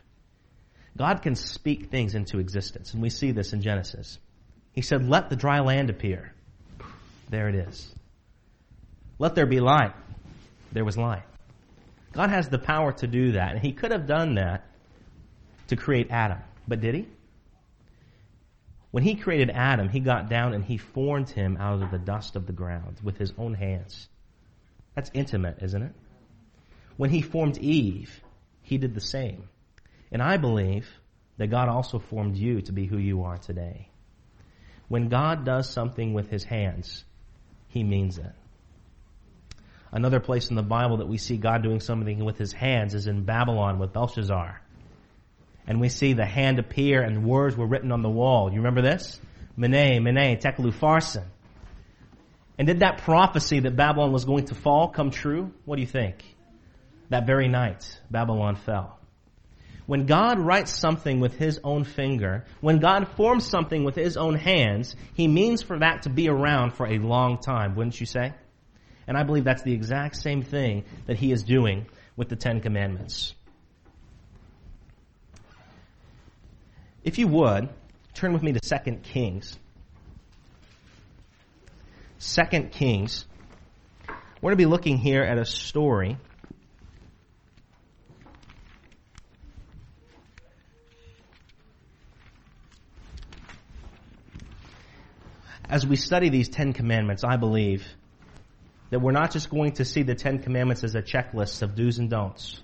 God 0.96 1.22
can 1.22 1.34
speak 1.34 1.90
things 1.90 2.14
into 2.14 2.38
existence, 2.38 2.92
and 2.92 3.02
we 3.02 3.10
see 3.10 3.32
this 3.32 3.52
in 3.52 3.62
Genesis. 3.62 4.16
He 4.70 4.80
said, 4.80 5.08
Let 5.08 5.28
the 5.28 5.34
dry 5.34 5.58
land 5.58 5.90
appear. 5.90 6.32
There 7.28 7.48
it 7.48 7.56
is. 7.56 7.92
Let 9.18 9.34
there 9.34 9.46
be 9.46 9.58
light. 9.58 9.92
There 10.70 10.84
was 10.84 10.96
light. 10.96 11.24
God 12.12 12.30
has 12.30 12.48
the 12.48 12.60
power 12.60 12.92
to 12.92 13.08
do 13.08 13.32
that, 13.32 13.54
and 13.54 13.60
He 13.60 13.72
could 13.72 13.90
have 13.90 14.06
done 14.06 14.36
that 14.36 14.64
to 15.66 15.74
create 15.74 16.12
Adam. 16.12 16.38
But 16.68 16.80
did 16.80 16.94
He? 16.94 17.08
When 18.92 19.02
He 19.02 19.16
created 19.16 19.50
Adam, 19.50 19.88
He 19.88 19.98
got 19.98 20.28
down 20.30 20.54
and 20.54 20.64
He 20.64 20.78
formed 20.78 21.28
him 21.28 21.56
out 21.56 21.82
of 21.82 21.90
the 21.90 21.98
dust 21.98 22.36
of 22.36 22.46
the 22.46 22.52
ground 22.52 23.00
with 23.02 23.18
His 23.18 23.32
own 23.36 23.54
hands. 23.54 24.08
That's 24.94 25.10
intimate, 25.12 25.58
isn't 25.60 25.82
it? 25.82 25.92
When 26.96 27.10
He 27.10 27.20
formed 27.20 27.58
Eve, 27.58 28.22
He 28.68 28.76
did 28.76 28.94
the 28.94 29.00
same. 29.00 29.48
And 30.12 30.20
I 30.20 30.36
believe 30.36 30.86
that 31.38 31.46
God 31.46 31.70
also 31.70 31.98
formed 31.98 32.36
you 32.36 32.60
to 32.62 32.72
be 32.72 32.84
who 32.84 32.98
you 32.98 33.22
are 33.22 33.38
today. 33.38 33.88
When 34.88 35.08
God 35.08 35.46
does 35.46 35.70
something 35.70 36.12
with 36.12 36.28
His 36.28 36.44
hands, 36.44 37.02
He 37.68 37.82
means 37.82 38.18
it. 38.18 38.32
Another 39.90 40.20
place 40.20 40.50
in 40.50 40.56
the 40.56 40.62
Bible 40.62 40.98
that 40.98 41.08
we 41.08 41.16
see 41.16 41.38
God 41.38 41.62
doing 41.62 41.80
something 41.80 42.22
with 42.22 42.36
His 42.36 42.52
hands 42.52 42.92
is 42.92 43.06
in 43.06 43.24
Babylon 43.24 43.78
with 43.78 43.94
Belshazzar. 43.94 44.60
And 45.66 45.80
we 45.80 45.88
see 45.88 46.12
the 46.12 46.26
hand 46.26 46.58
appear 46.58 47.00
and 47.00 47.24
words 47.24 47.56
were 47.56 47.66
written 47.66 47.90
on 47.90 48.02
the 48.02 48.10
wall. 48.10 48.50
You 48.50 48.58
remember 48.58 48.82
this? 48.82 49.18
Mene, 49.56 50.02
Mene, 50.02 50.38
Tekel 50.38 50.66
Upharsin. 50.66 51.24
And 52.58 52.66
did 52.66 52.80
that 52.80 52.98
prophecy 52.98 53.60
that 53.60 53.76
Babylon 53.76 54.12
was 54.12 54.26
going 54.26 54.46
to 54.46 54.54
fall 54.54 54.88
come 54.88 55.10
true? 55.10 55.52
What 55.64 55.76
do 55.76 55.80
you 55.80 55.88
think? 55.88 56.22
That 57.10 57.26
very 57.26 57.48
night, 57.48 58.00
Babylon 58.10 58.56
fell. 58.56 58.98
When 59.86 60.04
God 60.04 60.38
writes 60.38 60.70
something 60.70 61.18
with 61.18 61.38
his 61.38 61.60
own 61.64 61.84
finger, 61.84 62.44
when 62.60 62.78
God 62.78 63.08
forms 63.16 63.46
something 63.46 63.84
with 63.84 63.94
his 63.94 64.18
own 64.18 64.34
hands, 64.34 64.94
he 65.14 65.26
means 65.26 65.62
for 65.62 65.78
that 65.78 66.02
to 66.02 66.10
be 66.10 66.28
around 66.28 66.74
for 66.74 66.86
a 66.86 66.98
long 66.98 67.38
time, 67.38 67.74
wouldn't 67.74 67.98
you 67.98 68.04
say? 68.04 68.34
And 69.06 69.16
I 69.16 69.22
believe 69.22 69.44
that's 69.44 69.62
the 69.62 69.72
exact 69.72 70.16
same 70.16 70.42
thing 70.42 70.84
that 71.06 71.16
he 71.16 71.32
is 71.32 71.42
doing 71.42 71.86
with 72.16 72.28
the 72.28 72.36
Ten 72.36 72.60
Commandments. 72.60 73.34
If 77.02 77.18
you 77.18 77.26
would, 77.28 77.70
turn 78.12 78.34
with 78.34 78.42
me 78.42 78.52
to 78.52 78.60
2 78.60 78.96
Kings. 78.96 79.58
2 82.20 82.42
Kings. 82.64 83.24
We're 84.42 84.50
going 84.50 84.52
to 84.52 84.56
be 84.56 84.66
looking 84.66 84.98
here 84.98 85.22
at 85.22 85.38
a 85.38 85.46
story 85.46 86.18
as 95.68 95.86
we 95.86 95.96
study 95.96 96.30
these 96.30 96.48
Ten 96.48 96.72
Commandments, 96.72 97.24
I 97.24 97.36
believe 97.36 97.86
that 98.90 99.00
we're 99.00 99.12
not 99.12 99.32
just 99.32 99.50
going 99.50 99.72
to 99.72 99.84
see 99.84 100.02
the 100.02 100.14
Ten 100.14 100.38
Commandments 100.38 100.82
as 100.82 100.94
a 100.94 101.02
checklist 101.02 101.62
of 101.62 101.74
do's 101.74 101.98
and 101.98 102.08
don'ts. 102.08 102.60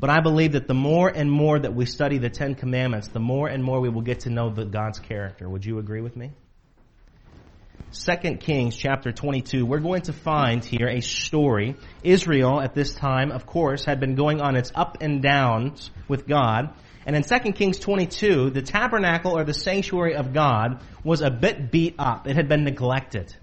But 0.00 0.10
I 0.10 0.20
believe 0.20 0.52
that 0.52 0.66
the 0.66 0.74
more 0.74 1.08
and 1.08 1.30
more 1.30 1.58
that 1.58 1.74
we 1.74 1.86
study 1.86 2.18
the 2.18 2.30
Ten 2.30 2.54
Commandments, 2.54 3.08
the 3.08 3.20
more 3.20 3.46
and 3.46 3.62
more 3.62 3.80
we 3.80 3.88
will 3.88 4.02
get 4.02 4.20
to 4.20 4.30
know 4.30 4.50
the 4.50 4.64
God's 4.64 4.98
character. 4.98 5.48
Would 5.48 5.64
you 5.64 5.78
agree 5.78 6.00
with 6.00 6.16
me? 6.16 6.32
Second 7.90 8.40
Kings 8.40 8.74
chapter 8.74 9.12
22, 9.12 9.66
we're 9.66 9.78
going 9.78 10.02
to 10.02 10.14
find 10.14 10.64
here 10.64 10.88
a 10.88 11.00
story. 11.00 11.76
Israel 12.02 12.58
at 12.58 12.74
this 12.74 12.94
time, 12.94 13.30
of 13.30 13.44
course, 13.44 13.84
had 13.84 14.00
been 14.00 14.14
going 14.14 14.40
on 14.40 14.56
its 14.56 14.72
up 14.74 14.98
and 15.02 15.22
downs 15.22 15.90
with 16.08 16.26
God. 16.26 16.74
And 17.04 17.16
in 17.16 17.22
2 17.22 17.52
Kings 17.52 17.78
22, 17.78 18.50
the 18.50 18.62
tabernacle 18.62 19.36
or 19.36 19.44
the 19.44 19.54
sanctuary 19.54 20.14
of 20.14 20.32
God 20.32 20.80
was 21.02 21.20
a 21.20 21.30
bit 21.30 21.70
beat 21.70 21.96
up. 21.98 22.28
It 22.28 22.36
had 22.36 22.48
been 22.48 22.64
neglected. 22.64 23.34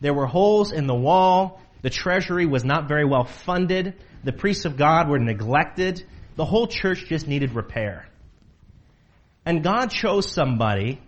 There 0.00 0.12
were 0.12 0.26
holes 0.26 0.72
in 0.72 0.86
the 0.86 0.94
wall. 0.94 1.60
The 1.82 1.90
treasury 1.90 2.46
was 2.46 2.64
not 2.64 2.88
very 2.88 3.04
well 3.04 3.24
funded. 3.24 3.94
The 4.24 4.32
priests 4.32 4.64
of 4.64 4.76
God 4.76 5.08
were 5.08 5.18
neglected. 5.18 6.04
The 6.36 6.44
whole 6.44 6.66
church 6.66 7.06
just 7.06 7.26
needed 7.26 7.54
repair. 7.54 8.08
And 9.44 9.62
God 9.62 9.90
chose 9.90 10.30
somebody. 10.30 11.00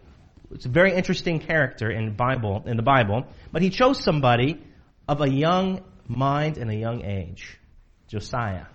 It's 0.50 0.66
a 0.66 0.70
very 0.70 0.94
interesting 0.94 1.40
character 1.40 1.90
in 1.90 2.14
Bible, 2.14 2.64
in 2.66 2.76
the 2.76 2.82
Bible, 2.82 3.26
but 3.52 3.62
he 3.62 3.70
chose 3.70 4.02
somebody 4.02 4.62
of 5.08 5.20
a 5.20 5.28
young 5.28 5.82
mind 6.06 6.58
and 6.58 6.70
a 6.70 6.74
young 6.74 7.04
age. 7.04 7.58
Josiah, 8.08 8.66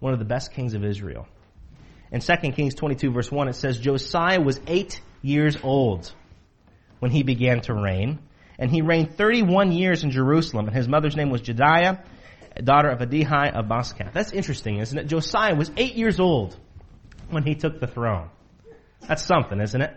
one 0.00 0.12
of 0.12 0.18
the 0.18 0.24
best 0.24 0.52
kings 0.52 0.74
of 0.74 0.84
Israel. 0.84 1.26
In 2.14 2.20
2 2.20 2.52
Kings 2.52 2.76
22 2.76 3.10
verse 3.10 3.32
1 3.32 3.48
it 3.48 3.56
says, 3.56 3.76
Josiah 3.76 4.40
was 4.40 4.60
eight 4.68 5.00
years 5.20 5.56
old 5.64 6.14
when 7.00 7.10
he 7.10 7.24
began 7.24 7.60
to 7.62 7.74
reign, 7.74 8.20
and 8.56 8.70
he 8.70 8.82
reigned 8.82 9.16
31 9.16 9.72
years 9.72 10.04
in 10.04 10.12
Jerusalem, 10.12 10.68
and 10.68 10.76
his 10.76 10.86
mother's 10.86 11.16
name 11.16 11.30
was 11.30 11.42
Jedidah, 11.42 12.04
daughter 12.62 12.88
of 12.88 13.00
Adaiah 13.00 13.58
of 13.58 13.66
Boscath. 13.66 14.12
That's 14.12 14.30
interesting, 14.30 14.78
isn't 14.78 14.96
it? 14.96 15.08
Josiah 15.08 15.56
was 15.56 15.72
eight 15.76 15.96
years 15.96 16.20
old 16.20 16.56
when 17.30 17.42
he 17.42 17.56
took 17.56 17.80
the 17.80 17.88
throne. 17.88 18.30
That's 19.00 19.24
something, 19.24 19.60
isn't 19.60 19.82
it? 19.82 19.96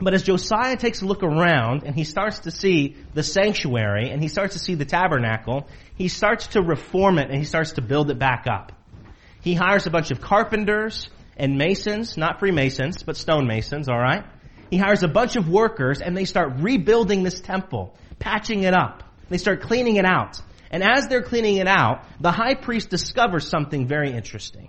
But 0.00 0.14
as 0.14 0.24
Josiah 0.24 0.76
takes 0.76 1.02
a 1.02 1.06
look 1.06 1.22
around 1.22 1.84
and 1.84 1.94
he 1.94 2.02
starts 2.02 2.40
to 2.40 2.50
see 2.50 2.96
the 3.14 3.22
sanctuary 3.22 4.10
and 4.10 4.20
he 4.20 4.26
starts 4.26 4.54
to 4.54 4.58
see 4.58 4.74
the 4.74 4.86
tabernacle, 4.86 5.68
he 5.94 6.08
starts 6.08 6.48
to 6.48 6.62
reform 6.62 7.18
it 7.18 7.30
and 7.30 7.38
he 7.38 7.44
starts 7.44 7.74
to 7.74 7.80
build 7.80 8.10
it 8.10 8.18
back 8.18 8.46
up. 8.50 8.72
He 9.42 9.54
hires 9.54 9.86
a 9.86 9.90
bunch 9.90 10.10
of 10.10 10.20
carpenters 10.20 11.08
and 11.36 11.56
masons, 11.56 12.16
not 12.16 12.38
Freemasons, 12.40 13.02
but 13.02 13.16
stonemasons, 13.16 13.88
alright? 13.88 14.24
He 14.70 14.76
hires 14.76 15.02
a 15.02 15.08
bunch 15.08 15.36
of 15.36 15.48
workers 15.48 16.00
and 16.00 16.16
they 16.16 16.24
start 16.24 16.60
rebuilding 16.60 17.22
this 17.22 17.40
temple, 17.40 17.96
patching 18.18 18.62
it 18.62 18.74
up. 18.74 19.02
They 19.28 19.38
start 19.38 19.62
cleaning 19.62 19.96
it 19.96 20.04
out. 20.04 20.40
And 20.70 20.84
as 20.84 21.08
they're 21.08 21.22
cleaning 21.22 21.56
it 21.56 21.66
out, 21.66 22.04
the 22.20 22.30
high 22.30 22.54
priest 22.54 22.90
discovers 22.90 23.48
something 23.48 23.88
very 23.88 24.12
interesting. 24.12 24.68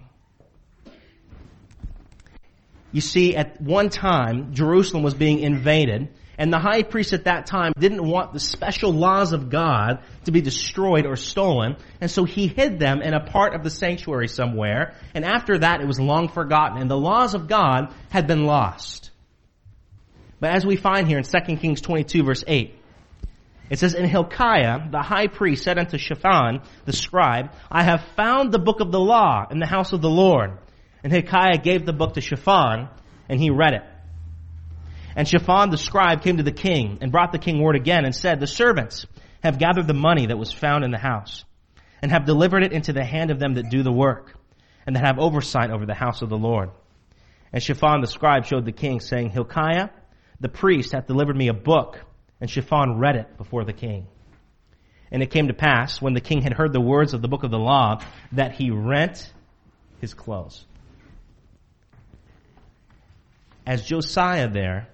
You 2.91 3.01
see, 3.01 3.35
at 3.35 3.61
one 3.61 3.89
time, 3.89 4.53
Jerusalem 4.53 5.03
was 5.03 5.13
being 5.13 5.39
invaded 5.39 6.09
and 6.41 6.51
the 6.51 6.57
high 6.57 6.81
priest 6.81 7.13
at 7.13 7.25
that 7.25 7.45
time 7.45 7.71
didn't 7.77 8.03
want 8.03 8.33
the 8.33 8.39
special 8.39 8.91
laws 8.91 9.31
of 9.31 9.51
God 9.51 9.99
to 10.25 10.31
be 10.31 10.41
destroyed 10.41 11.05
or 11.05 11.15
stolen. 11.15 11.75
And 12.01 12.09
so 12.09 12.23
he 12.23 12.47
hid 12.47 12.79
them 12.79 13.03
in 13.03 13.13
a 13.13 13.23
part 13.23 13.53
of 13.53 13.61
the 13.61 13.69
sanctuary 13.69 14.27
somewhere. 14.27 14.95
And 15.13 15.23
after 15.23 15.59
that, 15.59 15.81
it 15.81 15.87
was 15.87 15.99
long 15.99 16.29
forgotten. 16.29 16.81
And 16.81 16.89
the 16.89 16.97
laws 16.97 17.35
of 17.35 17.47
God 17.47 17.93
had 18.09 18.25
been 18.25 18.45
lost. 18.45 19.11
But 20.39 20.49
as 20.49 20.65
we 20.65 20.77
find 20.77 21.07
here 21.07 21.19
in 21.19 21.23
2 21.23 21.57
Kings 21.57 21.79
22 21.79 22.23
verse 22.23 22.43
8, 22.47 22.75
it 23.69 23.77
says, 23.77 23.93
And 23.93 24.07
Hilkiah, 24.07 24.89
the 24.89 25.03
high 25.03 25.27
priest, 25.27 25.63
said 25.63 25.77
unto 25.77 25.99
Shaphan, 25.99 26.61
the 26.85 26.93
scribe, 26.93 27.51
I 27.69 27.83
have 27.83 28.03
found 28.15 28.51
the 28.51 28.57
book 28.57 28.79
of 28.79 28.91
the 28.91 28.99
law 28.99 29.45
in 29.51 29.59
the 29.59 29.67
house 29.67 29.93
of 29.93 30.01
the 30.01 30.09
Lord. 30.09 30.57
And 31.03 31.13
Hilkiah 31.13 31.59
gave 31.59 31.85
the 31.85 31.93
book 31.93 32.15
to 32.15 32.21
Shaphan, 32.21 32.89
and 33.29 33.39
he 33.39 33.51
read 33.51 33.73
it. 33.73 33.83
And 35.15 35.27
Shaphan 35.27 35.69
the 35.69 35.77
scribe 35.77 36.23
came 36.23 36.37
to 36.37 36.43
the 36.43 36.51
king 36.51 36.99
and 37.01 37.11
brought 37.11 37.31
the 37.31 37.39
king 37.39 37.61
word 37.61 37.75
again 37.75 38.05
and 38.05 38.15
said, 38.15 38.39
The 38.39 38.47
servants 38.47 39.05
have 39.43 39.59
gathered 39.59 39.87
the 39.87 39.93
money 39.93 40.27
that 40.27 40.37
was 40.37 40.51
found 40.51 40.83
in 40.83 40.91
the 40.91 40.97
house 40.97 41.43
and 42.01 42.11
have 42.11 42.25
delivered 42.25 42.63
it 42.63 42.71
into 42.71 42.93
the 42.93 43.03
hand 43.03 43.31
of 43.31 43.39
them 43.39 43.55
that 43.55 43.69
do 43.69 43.83
the 43.83 43.91
work 43.91 44.33
and 44.85 44.95
that 44.95 45.05
have 45.05 45.19
oversight 45.19 45.69
over 45.69 45.85
the 45.85 45.93
house 45.93 46.21
of 46.21 46.29
the 46.29 46.37
Lord. 46.37 46.69
And 47.53 47.61
Shaphan 47.61 48.01
the 48.01 48.07
scribe 48.07 48.45
showed 48.45 48.65
the 48.65 48.71
king 48.71 48.99
saying, 48.99 49.31
Hilkiah 49.31 49.89
the 50.41 50.49
priest 50.49 50.91
hath 50.91 51.07
delivered 51.07 51.37
me 51.37 51.47
a 51.47 51.53
book. 51.53 51.99
And 52.41 52.49
Shaphan 52.49 52.97
read 52.97 53.15
it 53.15 53.37
before 53.37 53.63
the 53.63 53.73
king. 53.73 54.07
And 55.11 55.21
it 55.21 55.29
came 55.29 55.47
to 55.47 55.53
pass 55.53 56.01
when 56.01 56.13
the 56.13 56.21
king 56.21 56.41
had 56.41 56.53
heard 56.53 56.73
the 56.73 56.81
words 56.81 57.13
of 57.13 57.21
the 57.21 57.27
book 57.27 57.43
of 57.43 57.51
the 57.51 57.59
law 57.59 58.01
that 58.31 58.53
he 58.53 58.71
rent 58.71 59.31
his 59.99 60.13
clothes. 60.13 60.65
As 63.67 63.85
Josiah 63.85 64.49
there 64.49 64.87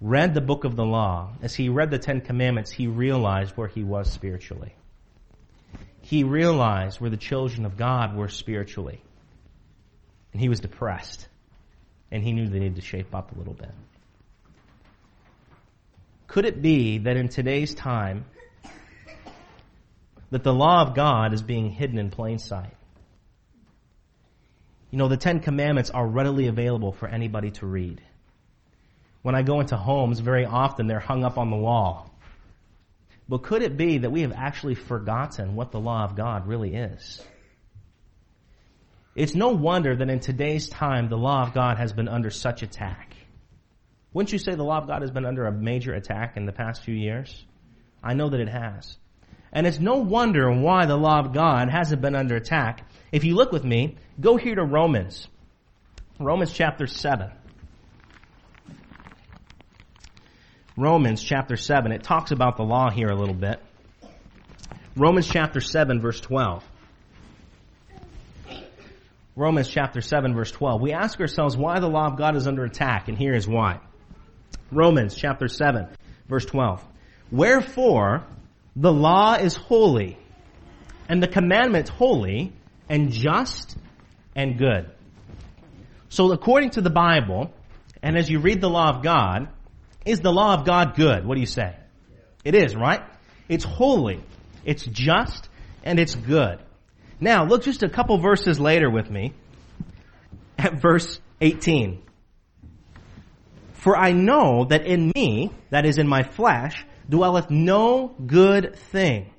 read 0.00 0.34
the 0.34 0.40
book 0.40 0.64
of 0.64 0.76
the 0.76 0.84
law, 0.84 1.32
as 1.42 1.54
he 1.54 1.68
read 1.68 1.90
the 1.90 1.98
Ten 1.98 2.20
Commandments, 2.20 2.70
he 2.70 2.86
realized 2.86 3.56
where 3.56 3.68
he 3.68 3.84
was 3.84 4.10
spiritually. 4.10 4.74
He 6.00 6.24
realized 6.24 7.00
where 7.00 7.10
the 7.10 7.16
children 7.16 7.66
of 7.66 7.76
God 7.76 8.16
were 8.16 8.28
spiritually. 8.28 9.02
And 10.32 10.40
he 10.40 10.48
was 10.48 10.60
depressed. 10.60 11.28
And 12.10 12.22
he 12.22 12.32
knew 12.32 12.48
they 12.48 12.58
needed 12.58 12.76
to 12.76 12.82
shape 12.82 13.14
up 13.14 13.32
a 13.32 13.38
little 13.38 13.54
bit. 13.54 13.70
Could 16.26 16.46
it 16.46 16.62
be 16.62 16.98
that 16.98 17.16
in 17.16 17.28
today's 17.28 17.74
time, 17.74 18.24
that 20.30 20.44
the 20.44 20.54
law 20.54 20.82
of 20.82 20.94
God 20.94 21.34
is 21.34 21.42
being 21.42 21.70
hidden 21.70 21.98
in 21.98 22.10
plain 22.10 22.38
sight? 22.38 22.74
You 24.90 24.98
know, 24.98 25.08
the 25.08 25.16
Ten 25.16 25.40
Commandments 25.40 25.90
are 25.90 26.06
readily 26.06 26.46
available 26.46 26.92
for 26.92 27.08
anybody 27.08 27.50
to 27.52 27.66
read. 27.66 28.00
When 29.22 29.34
I 29.34 29.42
go 29.42 29.60
into 29.60 29.76
homes, 29.76 30.20
very 30.20 30.46
often 30.46 30.86
they're 30.86 30.98
hung 30.98 31.24
up 31.24 31.36
on 31.36 31.50
the 31.50 31.56
wall. 31.56 32.10
But 33.28 33.42
could 33.42 33.62
it 33.62 33.76
be 33.76 33.98
that 33.98 34.10
we 34.10 34.22
have 34.22 34.32
actually 34.32 34.74
forgotten 34.74 35.54
what 35.54 35.70
the 35.70 35.80
law 35.80 36.04
of 36.04 36.16
God 36.16 36.46
really 36.46 36.74
is? 36.74 37.22
It's 39.14 39.34
no 39.34 39.50
wonder 39.50 39.94
that 39.94 40.08
in 40.08 40.20
today's 40.20 40.68
time 40.68 41.08
the 41.08 41.16
law 41.16 41.42
of 41.42 41.52
God 41.52 41.76
has 41.78 41.92
been 41.92 42.08
under 42.08 42.30
such 42.30 42.62
attack. 42.62 43.14
Wouldn't 44.12 44.32
you 44.32 44.38
say 44.38 44.54
the 44.54 44.64
law 44.64 44.78
of 44.78 44.88
God 44.88 45.02
has 45.02 45.10
been 45.10 45.26
under 45.26 45.46
a 45.46 45.52
major 45.52 45.94
attack 45.94 46.36
in 46.36 46.46
the 46.46 46.52
past 46.52 46.82
few 46.82 46.94
years? 46.94 47.44
I 48.02 48.14
know 48.14 48.30
that 48.30 48.40
it 48.40 48.48
has. 48.48 48.96
And 49.52 49.66
it's 49.66 49.78
no 49.78 49.96
wonder 49.96 50.50
why 50.50 50.86
the 50.86 50.96
law 50.96 51.18
of 51.20 51.32
God 51.32 51.70
hasn't 51.70 52.00
been 52.00 52.14
under 52.14 52.36
attack. 52.36 52.88
If 53.12 53.24
you 53.24 53.34
look 53.34 53.52
with 53.52 53.64
me, 53.64 53.96
go 54.18 54.36
here 54.36 54.54
to 54.54 54.64
Romans. 54.64 55.28
Romans 56.18 56.52
chapter 56.52 56.86
7. 56.86 57.30
Romans 60.80 61.22
chapter 61.22 61.58
7. 61.58 61.92
It 61.92 62.02
talks 62.02 62.30
about 62.30 62.56
the 62.56 62.62
law 62.62 62.88
here 62.90 63.08
a 63.08 63.14
little 63.14 63.34
bit. 63.34 63.60
Romans 64.96 65.28
chapter 65.28 65.60
7 65.60 66.00
verse 66.00 66.18
12. 66.22 66.64
Romans 69.36 69.68
chapter 69.68 70.00
7 70.00 70.34
verse 70.34 70.50
12. 70.50 70.80
We 70.80 70.92
ask 70.92 71.20
ourselves 71.20 71.54
why 71.54 71.80
the 71.80 71.86
law 71.86 72.06
of 72.06 72.16
God 72.16 72.34
is 72.34 72.46
under 72.46 72.64
attack, 72.64 73.08
and 73.08 73.18
here 73.18 73.34
is 73.34 73.46
why. 73.46 73.80
Romans 74.72 75.14
chapter 75.14 75.48
7 75.48 75.86
verse 76.30 76.46
12. 76.46 76.82
Wherefore, 77.30 78.24
the 78.74 78.92
law 78.92 79.34
is 79.34 79.54
holy, 79.56 80.16
and 81.10 81.22
the 81.22 81.28
commandment 81.28 81.90
holy, 81.90 82.54
and 82.88 83.12
just, 83.12 83.76
and 84.34 84.56
good. 84.56 84.90
So 86.08 86.32
according 86.32 86.70
to 86.70 86.80
the 86.80 86.88
Bible, 86.88 87.52
and 88.02 88.16
as 88.16 88.30
you 88.30 88.40
read 88.40 88.62
the 88.62 88.70
law 88.70 88.88
of 88.88 89.02
God, 89.02 89.48
is 90.04 90.20
the 90.20 90.32
law 90.32 90.54
of 90.54 90.64
God 90.64 90.94
good? 90.96 91.24
What 91.24 91.34
do 91.34 91.40
you 91.40 91.46
say? 91.46 91.76
It 92.44 92.54
is, 92.54 92.74
right? 92.74 93.02
It's 93.48 93.64
holy, 93.64 94.22
it's 94.64 94.84
just, 94.84 95.48
and 95.84 95.98
it's 95.98 96.14
good. 96.14 96.58
Now, 97.20 97.44
look 97.44 97.62
just 97.62 97.82
a 97.82 97.88
couple 97.88 98.18
verses 98.18 98.58
later 98.58 98.90
with 98.90 99.10
me 99.10 99.34
at 100.58 100.80
verse 100.80 101.20
18. 101.40 102.02
For 103.74 103.96
I 103.96 104.12
know 104.12 104.66
that 104.66 104.86
in 104.86 105.12
me, 105.14 105.52
that 105.70 105.86
is 105.86 105.98
in 105.98 106.06
my 106.06 106.22
flesh, 106.22 106.84
dwelleth 107.08 107.50
no 107.50 108.14
good 108.26 108.76
thing. 108.76 109.32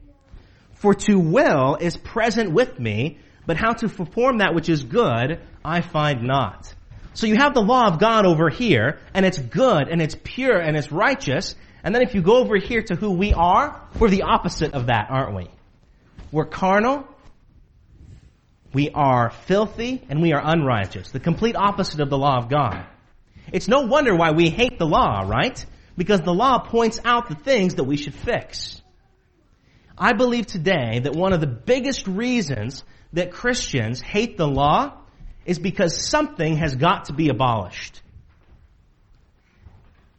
For 0.75 0.93
to 0.95 1.19
will 1.19 1.77
is 1.79 1.95
present 1.95 2.51
with 2.51 2.79
me, 2.79 3.19
but 3.45 3.57
how 3.57 3.73
to 3.73 3.87
perform 3.87 4.39
that 4.39 4.55
which 4.55 4.67
is 4.67 4.83
good, 4.83 5.39
I 5.63 5.81
find 5.81 6.23
not. 6.23 6.73
So 7.13 7.27
you 7.27 7.35
have 7.35 7.53
the 7.53 7.61
law 7.61 7.87
of 7.87 7.99
God 7.99 8.25
over 8.25 8.49
here, 8.49 8.99
and 9.13 9.25
it's 9.25 9.37
good, 9.37 9.89
and 9.89 10.01
it's 10.01 10.15
pure, 10.23 10.57
and 10.57 10.77
it's 10.77 10.91
righteous, 10.91 11.55
and 11.83 11.93
then 11.93 12.01
if 12.01 12.15
you 12.15 12.21
go 12.21 12.37
over 12.37 12.57
here 12.57 12.81
to 12.83 12.95
who 12.95 13.11
we 13.11 13.33
are, 13.33 13.81
we're 13.99 14.09
the 14.09 14.23
opposite 14.23 14.73
of 14.73 14.87
that, 14.87 15.07
aren't 15.09 15.35
we? 15.35 15.49
We're 16.31 16.45
carnal, 16.45 17.05
we 18.73 18.89
are 18.91 19.31
filthy, 19.31 20.01
and 20.09 20.21
we 20.21 20.31
are 20.33 20.41
unrighteous. 20.43 21.11
The 21.11 21.19
complete 21.19 21.55
opposite 21.55 21.99
of 21.99 22.09
the 22.09 22.17
law 22.17 22.37
of 22.37 22.49
God. 22.49 22.85
It's 23.51 23.67
no 23.67 23.81
wonder 23.81 24.15
why 24.15 24.31
we 24.31 24.49
hate 24.49 24.79
the 24.79 24.85
law, 24.85 25.23
right? 25.27 25.65
Because 25.97 26.21
the 26.21 26.33
law 26.33 26.59
points 26.59 26.99
out 27.03 27.27
the 27.27 27.35
things 27.35 27.75
that 27.75 27.83
we 27.83 27.97
should 27.97 28.15
fix. 28.15 28.81
I 29.97 30.13
believe 30.13 30.47
today 30.47 30.99
that 31.03 31.13
one 31.13 31.33
of 31.33 31.41
the 31.41 31.47
biggest 31.47 32.07
reasons 32.07 32.83
that 33.13 33.31
Christians 33.31 33.99
hate 33.99 34.37
the 34.37 34.47
law 34.47 35.00
is 35.45 35.59
because 35.59 36.05
something 36.05 36.57
has 36.57 36.75
got 36.75 37.05
to 37.05 37.13
be 37.13 37.29
abolished. 37.29 38.01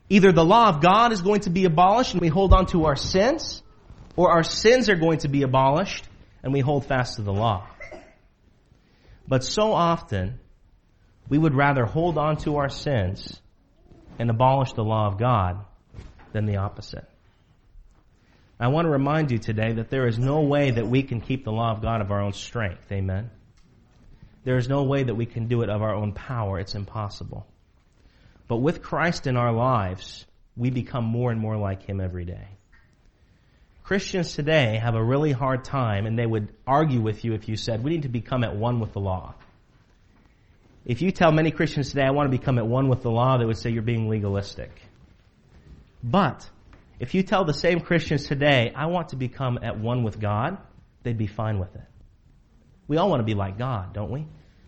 Either 0.09 0.33
the 0.33 0.45
law 0.45 0.69
of 0.69 0.83
God 0.83 1.12
is 1.12 1.23
going 1.23 1.41
to 1.41 1.50
be 1.50 1.64
abolished 1.64 2.12
and 2.12 2.20
we 2.20 2.29
hold 2.29 2.53
on 2.53 2.66
to 2.66 2.85
our 2.85 2.96
sins, 2.96 3.62
or 4.16 4.31
our 4.31 4.42
sins 4.42 4.88
are 4.88 4.96
going 4.96 5.18
to 5.18 5.29
be 5.29 5.42
abolished 5.42 6.07
and 6.42 6.53
we 6.53 6.61
hold 6.61 6.85
fast 6.87 7.16
to 7.16 7.23
the 7.23 7.33
law. 7.33 7.66
But 9.27 9.44
so 9.44 9.73
often, 9.73 10.40
we 11.29 11.38
would 11.38 11.55
rather 11.55 11.87
hold 11.87 12.18
on 12.18 12.37
to 12.38 12.57
our 12.57 12.68
sins 12.68 13.40
and 14.18 14.29
abolish 14.29 14.73
the 14.73 14.83
law 14.83 15.07
of 15.07 15.18
God 15.18 15.64
than 16.33 16.46
the 16.46 16.57
opposite. 16.57 17.09
I 18.61 18.68
want 18.68 18.87
to 18.87 18.90
remind 18.90 19.31
you 19.31 19.38
today 19.38 19.73
that 19.73 19.90
there 19.90 20.07
is 20.07 20.18
no 20.18 20.42
way 20.42 20.73
that 20.73 20.87
we 20.87 21.03
can 21.03 21.20
keep 21.20 21.44
the 21.44 21.53
law 21.53 21.73
of 21.73 21.83
God 21.83 22.01
of 22.01 22.11
our 22.11 22.20
own 22.20 22.33
strength. 22.33 22.90
Amen. 22.92 23.31
There 24.44 24.57
is 24.57 24.68
no 24.68 24.83
way 24.83 25.05
that 25.05 25.14
we 25.14 25.26
can 25.26 25.46
do 25.46 25.62
it 25.62 25.70
of 25.70 25.83
our 25.83 25.94
own 25.94 26.12
power. 26.12 26.59
It's 26.59 26.74
impossible. 26.74 27.46
But 28.48 28.57
with 28.57 28.83
Christ 28.83 29.26
in 29.26 29.37
our 29.37 29.52
lives, 29.52 30.26
we 30.57 30.70
become 30.70 31.05
more 31.05 31.31
and 31.31 31.40
more 31.40 31.57
like 31.57 31.83
Him 31.85 32.00
every 32.00 32.24
day. 32.24 32.48
Christians 33.85 34.35
today 34.35 34.78
have 34.78 34.94
a 34.94 35.02
really 35.02 35.33
hard 35.33 35.64
time, 35.64 36.07
and 36.07 36.18
they 36.18 36.26
would 36.26 36.52
argue 36.66 37.00
with 37.00 37.24
you 37.24 37.35
if 37.35 37.48
you 37.48 37.57
said, 37.57 37.83
we 37.83 37.90
need 37.90 38.02
to 38.02 38.09
become 38.09 38.44
at 38.44 38.55
one 38.57 38.81
with 38.81 38.92
the 38.92 39.00
law. 39.00 39.35
If 40.85 41.02
you 41.02 41.12
tell 41.12 41.31
many 41.31 41.50
Christians 41.50 41.90
today, 41.90 42.05
I 42.05 42.11
want 42.11 42.31
to 42.31 42.37
become 42.37 42.59
at 42.59 42.66
one 42.66 42.88
with 42.88 43.02
the 43.02 43.11
law, 43.11 43.38
they 43.38 43.44
would 43.44 43.57
say 43.57 43.70
you're 43.70 43.83
being 43.83 44.09
legalistic. 44.09 44.70
But, 46.02 46.48
if 46.98 47.14
you 47.14 47.22
tell 47.22 47.44
the 47.44 47.55
same 47.55 47.81
Christians 47.81 48.26
today, 48.26 48.72
I 48.74 48.87
want 48.87 49.11
to 49.11 49.16
become 49.16 49.59
at 49.62 49.78
one 49.78 50.02
with 50.02 50.20
God, 50.20 50.59
they'd 51.02 51.18
be 51.18 51.26
fine 51.28 51.59
with 51.59 51.74
it. 51.74 51.85
We 52.92 52.98
all 52.98 53.09
want 53.09 53.20
to 53.20 53.24
be 53.24 53.33
like 53.33 53.57
God, 53.57 53.94
don't 53.94 54.11
we? 54.11 54.26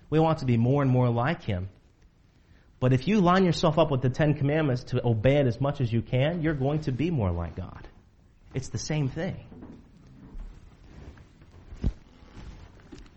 We 0.09 0.19
want 0.19 0.39
to 0.39 0.47
be 0.47 0.57
more 0.57 0.81
and 0.81 0.91
more 0.91 1.11
like 1.11 1.43
Him. 1.43 1.69
But 2.81 2.95
if 2.95 3.07
you 3.07 3.21
line 3.21 3.45
yourself 3.45 3.79
up 3.79 3.91
with 3.91 4.01
the 4.01 4.09
Ten 4.09 4.33
Commandments 4.33 4.85
to 4.85 5.07
obey 5.07 5.37
it 5.37 5.47
as 5.47 5.61
much 5.61 5.83
as 5.83 5.93
you 5.93 6.01
can, 6.01 6.41
you're 6.41 6.55
going 6.55 6.81
to 6.85 6.91
be 6.91 7.11
more 7.11 7.31
like 7.31 7.55
God. 7.55 7.87
It's 8.55 8.71
the 8.71 8.79
same 8.79 9.11
thing. 9.11 9.45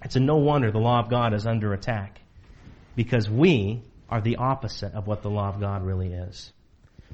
It's 0.03 0.17
a 0.17 0.19
no 0.19 0.35
wonder 0.35 0.71
the 0.71 0.79
law 0.79 0.99
of 0.99 1.09
God 1.09 1.33
is 1.33 1.47
under 1.47 1.71
attack 1.71 2.19
because 2.97 3.29
we 3.29 3.83
are 4.09 4.19
the 4.19 4.35
opposite 4.35 4.93
of 4.93 5.07
what 5.07 5.21
the 5.21 5.29
law 5.29 5.47
of 5.47 5.61
God 5.61 5.85
really 5.85 6.11
is. 6.11 6.51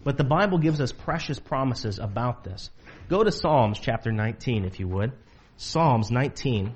But 0.04 0.18
the 0.18 0.24
Bible 0.24 0.58
gives 0.58 0.82
us 0.82 0.92
precious 0.92 1.38
promises 1.38 2.00
about 2.00 2.44
this. 2.44 2.72
Go 3.08 3.24
to 3.24 3.32
Psalms 3.32 3.78
chapter 3.80 4.12
19 4.12 4.66
if 4.66 4.80
you 4.80 4.88
would. 4.88 5.12
Psalms 5.58 6.10
19 6.10 6.74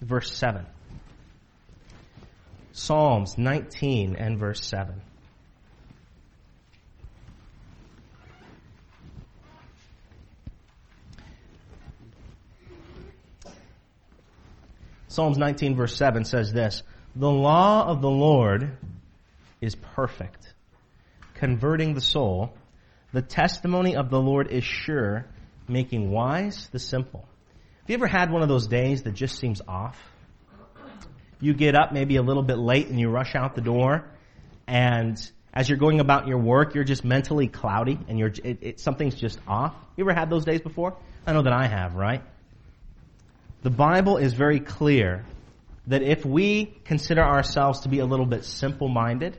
verse 0.00 0.34
7. 0.36 0.66
Psalms 2.72 3.36
19 3.36 4.16
and 4.16 4.38
verse 4.38 4.64
7. 4.64 5.00
Psalms 15.08 15.38
19 15.38 15.74
verse 15.74 15.96
7 15.96 16.24
says 16.24 16.52
this, 16.52 16.84
The 17.16 17.30
law 17.30 17.84
of 17.84 18.00
the 18.00 18.08
Lord 18.08 18.78
is 19.60 19.74
perfect, 19.74 20.54
converting 21.34 21.94
the 21.94 22.00
soul. 22.00 22.54
The 23.12 23.20
testimony 23.20 23.96
of 23.96 24.08
the 24.08 24.20
Lord 24.20 24.52
is 24.52 24.62
sure, 24.62 25.26
making 25.66 26.12
wise 26.12 26.68
the 26.70 26.78
simple. 26.78 27.26
You 27.90 27.94
ever 27.94 28.06
had 28.06 28.30
one 28.30 28.42
of 28.42 28.48
those 28.48 28.68
days 28.68 29.02
that 29.02 29.14
just 29.14 29.36
seems 29.36 29.60
off? 29.66 30.00
You 31.40 31.54
get 31.54 31.74
up 31.74 31.92
maybe 31.92 32.18
a 32.18 32.22
little 32.22 32.44
bit 32.44 32.56
late 32.56 32.86
and 32.86 33.00
you 33.00 33.08
rush 33.08 33.34
out 33.34 33.56
the 33.56 33.60
door 33.60 34.08
and 34.68 35.18
as 35.52 35.68
you're 35.68 35.76
going 35.76 35.98
about 35.98 36.28
your 36.28 36.38
work, 36.38 36.76
you're 36.76 36.84
just 36.84 37.04
mentally 37.04 37.48
cloudy 37.48 37.98
and 38.06 38.16
you're, 38.16 38.28
it, 38.44 38.58
it, 38.60 38.78
something's 38.78 39.16
just 39.16 39.40
off. 39.48 39.74
You 39.96 40.04
ever 40.04 40.14
had 40.14 40.30
those 40.30 40.44
days 40.44 40.60
before? 40.60 40.98
I 41.26 41.32
know 41.32 41.42
that 41.42 41.52
I 41.52 41.66
have, 41.66 41.96
right? 41.96 42.22
The 43.62 43.70
Bible 43.70 44.18
is 44.18 44.34
very 44.34 44.60
clear 44.60 45.24
that 45.88 46.02
if 46.02 46.24
we 46.24 46.66
consider 46.84 47.24
ourselves 47.24 47.80
to 47.80 47.88
be 47.88 47.98
a 47.98 48.06
little 48.06 48.24
bit 48.24 48.44
simple 48.44 48.86
minded, 48.86 49.36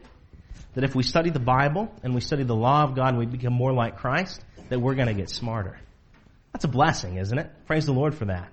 that 0.76 0.84
if 0.84 0.94
we 0.94 1.04
study 1.04 1.30
the 1.30 1.40
Bible 1.40 1.90
and 2.04 2.14
we 2.14 2.20
study 2.20 2.44
the 2.44 2.54
law 2.54 2.84
of 2.84 2.96
God 2.96 3.12
and 3.12 3.18
we 3.18 3.28
become 3.28 3.54
more 3.54 3.72
like 3.72 3.96
Christ, 3.96 4.44
that 4.68 4.82
we're 4.82 4.96
going 4.96 5.08
to 5.08 5.14
get 5.14 5.30
smarter. 5.30 5.80
That's 6.62 6.70
a 6.70 6.78
blessing, 6.78 7.18
isn't 7.18 7.40
it? 7.40 7.50
Praise 7.66 7.88
the 7.88 7.92
Lord 7.92 8.14
for 8.14 8.26
that. 8.26 8.48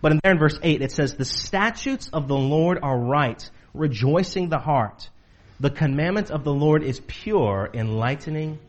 But 0.00 0.12
in 0.12 0.20
there 0.22 0.30
in 0.30 0.38
verse 0.38 0.56
8, 0.62 0.82
it 0.82 0.92
says, 0.92 1.16
The 1.16 1.24
statutes 1.24 2.08
of 2.12 2.28
the 2.28 2.36
Lord 2.36 2.78
are 2.80 2.96
right, 2.96 3.50
rejoicing 3.72 4.50
the 4.50 4.60
heart. 4.60 5.10
The 5.58 5.70
commandment 5.70 6.30
of 6.30 6.44
the 6.44 6.52
Lord 6.52 6.84
is 6.84 7.00
pure, 7.00 7.68
enlightening 7.74 8.60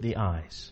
the 0.00 0.18
eyes. 0.18 0.70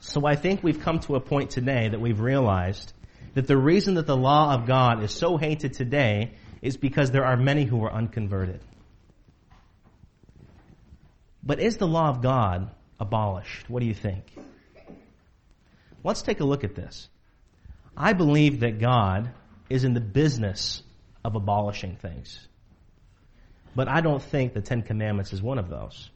So 0.00 0.26
I 0.26 0.34
think 0.34 0.64
we've 0.64 0.80
come 0.80 0.98
to 1.00 1.14
a 1.14 1.20
point 1.20 1.50
today 1.50 1.88
that 1.88 2.00
we've 2.00 2.18
realized 2.18 2.92
that 3.34 3.46
the 3.46 3.56
reason 3.56 3.94
that 3.94 4.08
the 4.08 4.16
law 4.16 4.52
of 4.54 4.66
God 4.66 5.04
is 5.04 5.12
so 5.12 5.36
hated 5.36 5.74
today 5.74 6.32
is 6.60 6.76
because 6.76 7.12
there 7.12 7.26
are 7.26 7.36
many 7.36 7.64
who 7.64 7.84
are 7.84 7.92
unconverted. 7.92 8.60
But 11.44 11.60
is 11.60 11.76
the 11.76 11.86
law 11.86 12.08
of 12.08 12.22
God 12.22 12.72
abolished? 12.98 13.70
What 13.70 13.78
do 13.78 13.86
you 13.86 13.94
think? 13.94 14.24
Let's 16.04 16.22
take 16.22 16.40
a 16.40 16.44
look 16.44 16.64
at 16.64 16.74
this. 16.74 17.08
I 17.96 18.12
believe 18.12 18.60
that 18.60 18.78
God 18.78 19.30
is 19.68 19.84
in 19.84 19.94
the 19.94 20.00
business 20.00 20.82
of 21.24 21.34
abolishing 21.34 21.96
things. 21.96 22.38
But 23.74 23.88
I 23.88 24.00
don't 24.00 24.22
think 24.22 24.54
the 24.54 24.60
Ten 24.60 24.82
Commandments 24.82 25.32
is 25.32 25.42
one 25.42 25.58
of 25.58 25.68
those. 25.68 26.10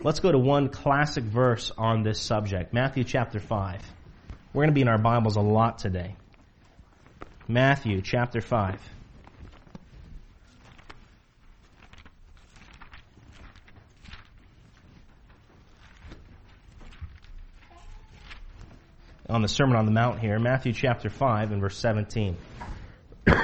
Let's 0.00 0.20
go 0.20 0.30
to 0.30 0.38
one 0.38 0.68
classic 0.68 1.24
verse 1.24 1.72
on 1.76 2.04
this 2.04 2.20
subject. 2.20 2.72
Matthew 2.72 3.02
chapter 3.02 3.40
5. 3.40 3.82
We're 4.52 4.62
going 4.62 4.70
to 4.70 4.74
be 4.74 4.82
in 4.82 4.88
our 4.88 4.98
Bibles 4.98 5.36
a 5.36 5.40
lot 5.40 5.78
today. 5.78 6.14
Matthew 7.48 8.00
chapter 8.02 8.40
5. 8.40 8.80
On 19.30 19.42
the 19.42 19.48
Sermon 19.48 19.76
on 19.76 19.84
the 19.84 19.92
Mount 19.92 20.20
here, 20.20 20.38
Matthew 20.38 20.72
chapter 20.72 21.10
5 21.10 21.52
and 21.52 21.60
verse 21.60 21.76
17. 21.76 22.34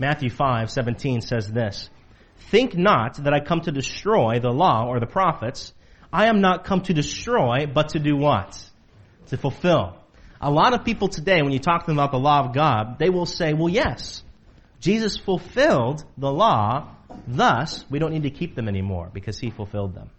Matthew 0.00 0.28
5, 0.28 0.70
17 0.72 1.20
says 1.20 1.46
this. 1.46 1.88
Think 2.50 2.76
not 2.76 3.22
that 3.22 3.32
I 3.32 3.38
come 3.38 3.60
to 3.60 3.70
destroy 3.70 4.40
the 4.40 4.50
law 4.50 4.88
or 4.88 4.98
the 4.98 5.06
prophets. 5.06 5.72
I 6.12 6.26
am 6.26 6.40
not 6.40 6.64
come 6.64 6.80
to 6.82 6.92
destroy, 6.92 7.66
but 7.72 7.90
to 7.90 8.00
do 8.00 8.16
what? 8.16 8.60
To 9.28 9.36
fulfill. 9.36 9.96
A 10.40 10.50
lot 10.50 10.74
of 10.74 10.84
people 10.84 11.06
today, 11.06 11.42
when 11.42 11.52
you 11.52 11.60
talk 11.60 11.82
to 11.82 11.86
them 11.86 11.98
about 11.98 12.10
the 12.10 12.18
law 12.18 12.40
of 12.40 12.52
God, 12.52 12.98
they 12.98 13.08
will 13.08 13.24
say, 13.24 13.52
well, 13.52 13.68
yes, 13.68 14.24
Jesus 14.80 15.16
fulfilled 15.16 16.04
the 16.18 16.32
law, 16.32 16.88
thus 17.28 17.84
we 17.88 18.00
don't 18.00 18.12
need 18.12 18.24
to 18.24 18.30
keep 18.30 18.56
them 18.56 18.68
anymore 18.68 19.10
because 19.14 19.38
he 19.38 19.50
fulfilled 19.50 19.94
them. 19.94 20.10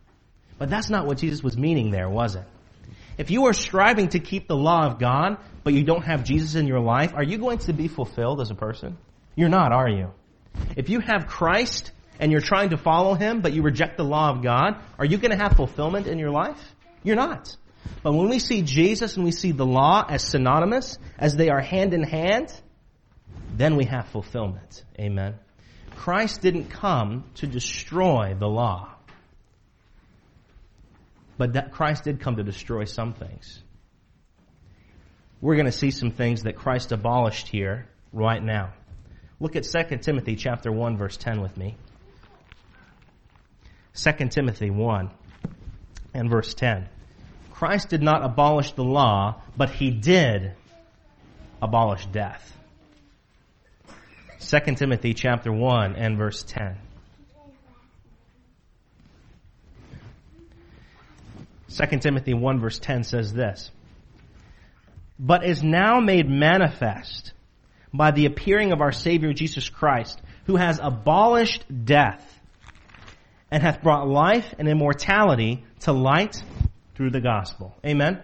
But 0.58 0.69
that's 0.69 0.89
not 0.89 1.06
what 1.06 1.17
Jesus 1.17 1.43
was 1.43 1.58
meaning 1.58 1.91
there, 1.91 2.10
was 2.10 2.36
it? 2.36 2.45
If 3.17 3.32
you 3.32 3.45
are 3.45 3.53
striving 3.53 4.10
to 4.10 4.19
keep 4.19 4.47
the 4.47 4.56
law 4.56 4.86
of 4.86 4.99
God, 4.99 5.38
but 5.63 5.73
you 5.73 5.84
don't 5.84 6.03
have 6.03 6.23
Jesus 6.23 6.56
in 6.56 6.67
your 6.67 6.80
life, 6.80 7.13
are 7.15 7.23
you 7.23 7.38
going 7.38 7.58
to 7.60 7.73
be 7.73 7.88
fulfilled 7.88 8.41
as 8.41 8.51
a 8.51 8.56
person? 8.56 8.97
You're 9.36 9.49
not, 9.49 9.71
are 9.71 9.89
you? 9.89 10.12
If 10.75 10.89
you 10.89 10.99
have 10.99 11.27
Christ 11.27 11.91
and 12.19 12.32
you're 12.32 12.41
trying 12.41 12.69
to 12.69 12.77
follow 12.77 13.15
Him, 13.15 13.41
but 13.41 13.53
you 13.53 13.63
reject 13.63 13.97
the 13.97 14.03
law 14.03 14.30
of 14.30 14.43
God, 14.43 14.82
are 14.99 15.06
you 15.06 15.17
going 15.17 15.32
to 15.32 15.38
have 15.38 15.53
fulfillment 15.53 16.08
in 16.08 16.19
your 16.19 16.32
life? 16.32 16.60
You're 17.03 17.15
not. 17.15 17.56
But 18.03 18.13
when 18.13 18.30
we 18.30 18.39
see 18.39 18.62
Jesus 18.62 19.15
and 19.15 19.25
we 19.25 19.32
see 19.32 19.51
the 19.51 19.65
law 19.65 20.06
as 20.08 20.23
synonymous, 20.23 20.97
as 21.17 21.36
they 21.36 21.49
are 21.49 21.62
hand 21.62 21.93
in 21.93 22.03
hand, 22.03 22.53
then 23.56 23.75
we 23.75 23.86
have 23.86 24.08
fulfillment. 24.10 24.84
Amen. 24.99 25.36
Christ 25.95 26.41
didn't 26.41 26.69
come 26.69 27.25
to 27.36 27.47
destroy 27.47 28.36
the 28.38 28.47
law. 28.47 28.96
But 31.38 31.54
that 31.54 31.71
Christ 31.71 32.04
did 32.04 32.19
come 32.19 32.38
to 32.38 32.43
destroy 32.43 32.86
some 32.86 33.13
things. 33.13 33.62
We're 35.39 35.56
going 35.56 35.67
to 35.67 35.71
see 35.71 35.91
some 35.91 36.12
things 36.12 36.43
that 36.43 36.56
Christ 36.56 36.91
abolished 36.91 37.47
here 37.47 37.88
right 38.12 38.41
now. 38.41 38.73
Look 39.39 39.56
at 39.56 39.63
2 39.63 39.97
Timothy 39.97 40.36
chapter 40.36 40.71
1 40.71 40.97
verse 40.97 41.15
10 41.17 41.41
with 41.41 41.56
me. 41.58 41.78
2 43.93 44.12
Timothy 44.30 44.71
1 44.71 45.12
and 46.13 46.30
verse 46.30 46.54
10. 46.56 46.89
Christ 47.52 47.89
did 47.89 48.02
not 48.02 48.23
abolish 48.23 48.71
the 48.73 48.84
law, 48.84 49.41
but 49.56 49.69
he 49.69 49.91
did 49.91 50.54
abolish 51.62 52.06
death. 52.08 52.54
2 54.39 54.76
Timothy 54.76 55.13
chapter 55.13 55.52
1 55.52 55.95
and 55.95 56.17
verse 56.17 56.43
10. 56.43 56.78
2 61.69 61.97
Timothy 61.99 62.34
1 62.34 62.60
verse 62.60 62.80
10 62.80 63.03
says 63.03 63.34
this, 63.34 63.71
But 65.19 65.45
is 65.45 65.63
now 65.63 65.99
made 65.99 66.30
manifest 66.30 67.34
by 67.93 68.12
the 68.12 68.25
appearing 68.25 68.71
of 68.71 68.82
our 68.82 68.91
Savior 68.91 69.34
Jesus 69.34 69.69
Christ, 69.69 70.21
who 70.45 70.56
has 70.56 70.80
abolished 70.82 71.65
death 71.86 72.23
and 73.51 73.63
hath 73.63 73.82
brought 73.82 74.08
life 74.08 74.53
and 74.58 74.67
immortality 74.67 75.63
to 75.82 75.91
light 75.91 76.41
through 76.95 77.12
the 77.12 77.21
gospel. 77.21 77.75
Amen. 77.86 78.21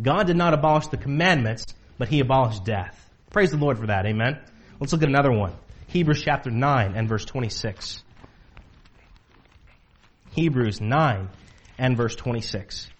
God 0.00 0.26
did 0.26 0.36
not 0.36 0.54
abolish 0.54 0.88
the 0.88 0.96
commandments, 0.96 1.66
but 1.98 2.08
he 2.08 2.20
abolished 2.20 2.64
death. 2.64 2.96
Praise 3.30 3.50
the 3.50 3.58
Lord 3.58 3.78
for 3.78 3.86
that. 3.86 4.06
Amen. 4.06 4.38
Let's 4.78 4.92
look 4.92 5.02
at 5.02 5.08
another 5.08 5.32
one. 5.32 5.54
Hebrews 5.88 6.22
chapter 6.22 6.50
9 6.50 6.94
and 6.96 7.08
verse 7.08 7.24
26. 7.24 8.02
Hebrews 10.30 10.80
9 10.80 11.28
and 11.80 11.96
verse 11.96 12.14
26. 12.14 12.90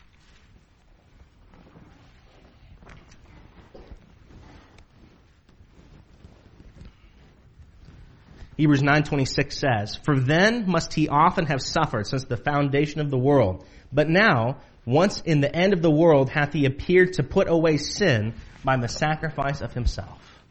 Hebrews 8.57 8.83
9:26 8.83 9.53
says, 9.53 9.97
"For 9.97 10.19
then 10.19 10.64
must 10.66 10.95
he 10.95 11.09
often 11.09 11.47
have 11.47 11.61
suffered 11.61 12.07
since 12.07 12.25
the 12.25 12.37
foundation 12.37 13.01
of 13.01 13.11
the 13.11 13.19
world. 13.19 13.64
But 13.93 14.09
now, 14.09 14.59
once 14.87 15.21
in 15.21 15.40
the 15.40 15.55
end 15.55 15.73
of 15.73 15.83
the 15.83 15.90
world 15.90 16.31
hath 16.31 16.53
he 16.55 16.64
appeared 16.64 17.14
to 17.14 17.23
put 17.23 17.49
away 17.49 17.77
sin 17.77 18.35
by 18.64 18.77
the 18.77 18.88
sacrifice 18.88 19.61
of 19.61 19.75
himself." 19.75 20.43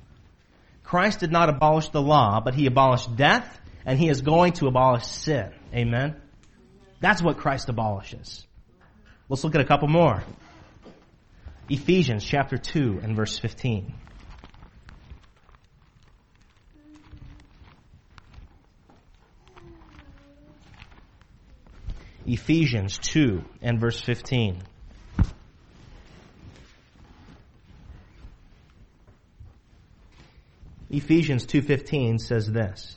Christ 0.84 1.20
did 1.20 1.32
not 1.32 1.50
abolish 1.50 1.90
the 1.90 2.02
law, 2.02 2.42
but 2.44 2.56
he 2.56 2.68
abolished 2.68 3.16
death, 3.16 3.60
and 3.86 3.98
he 4.00 4.10
is 4.10 4.22
going 4.22 4.54
to 4.54 4.68
abolish 4.68 5.06
sin. 5.06 5.52
Amen. 5.74 6.16
That's 7.00 7.22
what 7.22 7.38
Christ 7.38 7.70
abolishes. 7.70 8.46
Let's 9.30 9.44
look 9.44 9.56
at 9.56 9.62
a 9.62 9.66
couple 9.66 9.88
more. 9.88 10.24
Ephesians 11.70 12.26
chapter 12.26 12.58
2 12.58 13.00
and 13.04 13.16
verse 13.16 13.38
15. 13.38 13.94
Ephesians 22.26 22.98
2 23.00 23.44
and 23.62 23.80
verse 23.80 24.00
15. 24.02 24.62
Ephesians 30.92 31.46
2:15 31.46 32.20
says 32.20 32.52
this: 32.52 32.96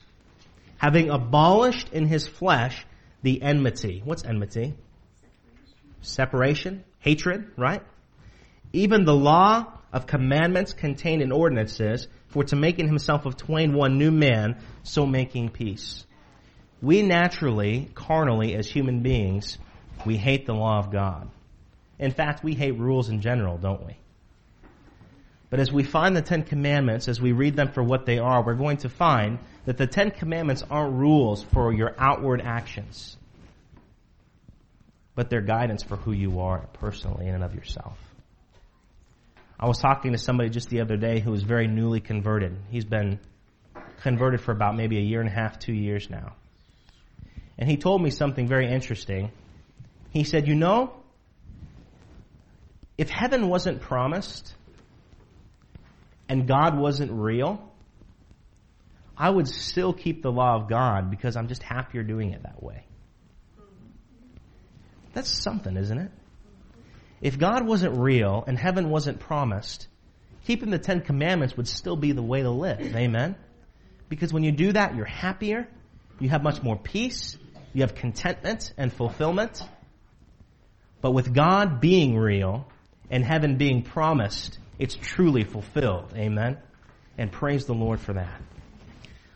Having 0.79 1.11
abolished 1.11 1.91
in 1.93 2.07
his 2.07 2.27
flesh 2.27 2.87
the 3.23 3.43
enmity. 3.43 4.03
What's 4.05 4.25
enmity? 4.25 4.75
Separation, 6.01 6.85
hatred, 6.99 7.53
right? 7.57 7.83
Even 8.73 9.05
the 9.05 9.15
law 9.15 9.67
of 9.93 10.07
commandments 10.07 10.73
contained 10.73 11.23
in 11.23 11.33
ordinances, 11.33 12.09
for 12.29 12.45
to 12.45 12.57
make 12.57 12.79
in 12.79 12.87
himself 12.87 13.27
of 13.27 13.37
twain 13.37 13.75
one 13.75 13.99
new 13.99 14.11
man, 14.11 14.57
so 14.83 15.07
making 15.07 15.51
peace 15.51 16.05
we 16.83 17.03
naturally, 17.03 17.89
carnally, 17.95 18.55
as 18.57 18.69
human 18.69 19.01
beings, 19.01 19.57
we 20.05 20.17
hate 20.17 20.47
the 20.47 20.53
law 20.53 20.81
of 20.81 20.91
God. 20.91 21.31
In 21.99 22.11
fact, 22.11 22.43
we 22.43 22.55
hate 22.55 22.77
rules 22.77 23.09
in 23.09 23.21
general, 23.21 23.57
don't 23.57 23.87
we? 23.87 23.97
But 25.53 25.61
as 25.61 25.71
we 25.71 25.83
find 25.83 26.17
the 26.17 26.23
Ten 26.23 26.45
Commandments, 26.45 27.09
as 27.09 27.21
we 27.21 27.33
read 27.33 27.57
them 27.57 27.73
for 27.73 27.83
what 27.83 28.07
they 28.07 28.19
are, 28.19 28.43
we're 28.43 28.55
going 28.55 28.79
to 28.79 28.89
find 28.89 29.39
that 29.67 29.77
the 29.77 29.87
Ten 29.87 30.11
Commandments 30.11 30.65
aren't 30.71 30.95
rules 30.95 31.43
for 31.43 31.75
your 31.75 31.95
outward 31.99 32.41
actions, 32.41 33.19
but 35.15 35.29
they're 35.29 35.43
guidance 35.43 35.83
for 35.83 35.97
who 35.97 36.13
you 36.13 36.41
are 36.41 36.67
personally 36.73 37.29
in 37.29 37.35
and 37.35 37.45
of 37.45 37.55
yourself. 37.55 37.99
I 39.61 39.67
was 39.69 39.77
talking 39.77 40.13
to 40.13 40.19
somebody 40.19 40.49
just 40.49 40.71
the 40.71 40.81
other 40.81 40.97
day 40.97 41.21
who 41.21 41.31
was 41.31 41.43
very 41.43 41.67
newly 41.67 42.01
converted. 42.01 42.57
He's 42.71 42.87
been 42.87 43.21
converted 44.01 44.41
for 44.41 44.53
about 44.53 44.75
maybe 44.75 44.97
a 44.97 45.03
year 45.03 45.21
and 45.21 45.29
a 45.29 45.35
half, 45.35 45.59
two 45.59 45.75
years 45.75 46.09
now. 46.09 46.33
And 47.59 47.69
he 47.69 47.77
told 47.77 48.01
me 48.01 48.09
something 48.09 48.49
very 48.49 48.73
interesting. 48.73 49.31
He 50.13 50.25
said, 50.25 50.49
You 50.49 50.55
know, 50.55 50.95
if 52.97 53.11
heaven 53.11 53.51
wasn't 53.51 53.83
promised 53.83 54.55
and 56.33 56.49
God 56.49 56.79
wasn't 56.79 57.13
real, 57.13 57.63
I 59.19 59.29
would 59.29 59.47
still 59.47 59.93
keep 59.93 60.23
the 60.23 60.33
law 60.33 60.57
of 60.57 60.67
God 60.67 61.11
because 61.11 61.37
I'm 61.37 61.47
just 61.47 61.63
happier 61.63 62.03
doing 62.03 62.31
it 62.31 62.43
that 62.45 62.63
way. 62.63 62.87
That's 65.13 65.29
something, 65.29 65.77
isn't 65.77 65.99
it? 65.99 66.11
If 67.21 67.39
God 67.39 67.67
wasn't 67.67 67.99
real 67.99 68.45
and 68.47 68.59
heaven 68.59 68.89
wasn't 68.89 69.21
promised, 69.21 69.89
keeping 70.47 70.71
the 70.71 70.79
Ten 70.79 71.03
Commandments 71.03 71.55
would 71.55 71.69
still 71.69 71.97
be 71.97 72.13
the 72.13 72.23
way 72.23 72.41
to 72.41 72.51
live. 72.51 72.81
Amen? 72.97 73.37
Because 74.09 74.33
when 74.33 74.43
you 74.43 74.53
do 74.53 74.73
that, 74.73 74.97
you're 74.97 75.05
happier, 75.05 75.69
you 76.19 76.31
have 76.31 76.43
much 76.43 76.63
more 76.63 76.79
peace. 76.79 77.37
You 77.75 77.83
have 77.83 77.95
contentment 77.95 78.73
and 78.79 78.91
fulfillment. 78.91 79.63
But 81.03 81.11
with 81.11 81.35
God 81.35 81.83
being 81.83 82.17
real 82.17 82.67
and 83.11 83.23
heaven 83.23 83.59
being 83.59 83.83
promised, 83.83 84.59
it's 84.79 84.95
truly 84.95 85.45
fulfilled. 85.45 86.13
Amen. 86.17 86.59
And 87.19 87.31
praise 87.31 87.67
the 87.67 87.75
Lord 87.75 88.01
for 88.01 88.15
that. 88.15 88.41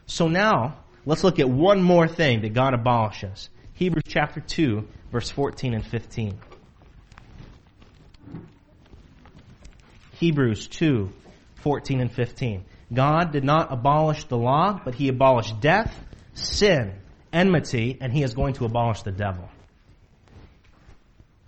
So 0.06 0.28
now, 0.28 0.78
let's 1.04 1.24
look 1.24 1.38
at 1.38 1.48
one 1.48 1.82
more 1.82 2.08
thing 2.08 2.42
that 2.42 2.54
God 2.54 2.74
abolishes. 2.74 3.50
Hebrews 3.74 4.04
chapter 4.08 4.40
2, 4.40 4.86
verse 5.12 5.30
14 5.30 5.74
and 5.74 5.84
15. 5.84 6.38
Hebrews 10.12 10.66
2, 10.68 11.10
14 11.56 12.00
and 12.00 12.10
15. 12.10 12.64
God 12.92 13.32
did 13.32 13.44
not 13.44 13.72
abolish 13.72 14.24
the 14.24 14.38
law, 14.38 14.80
but 14.82 14.94
he 14.94 15.08
abolished 15.08 15.60
death, 15.60 15.94
sin, 16.34 16.94
enmity, 17.32 17.98
and 18.00 18.12
he 18.12 18.22
is 18.22 18.34
going 18.34 18.54
to 18.54 18.64
abolish 18.64 19.02
the 19.02 19.12
devil. 19.12 19.48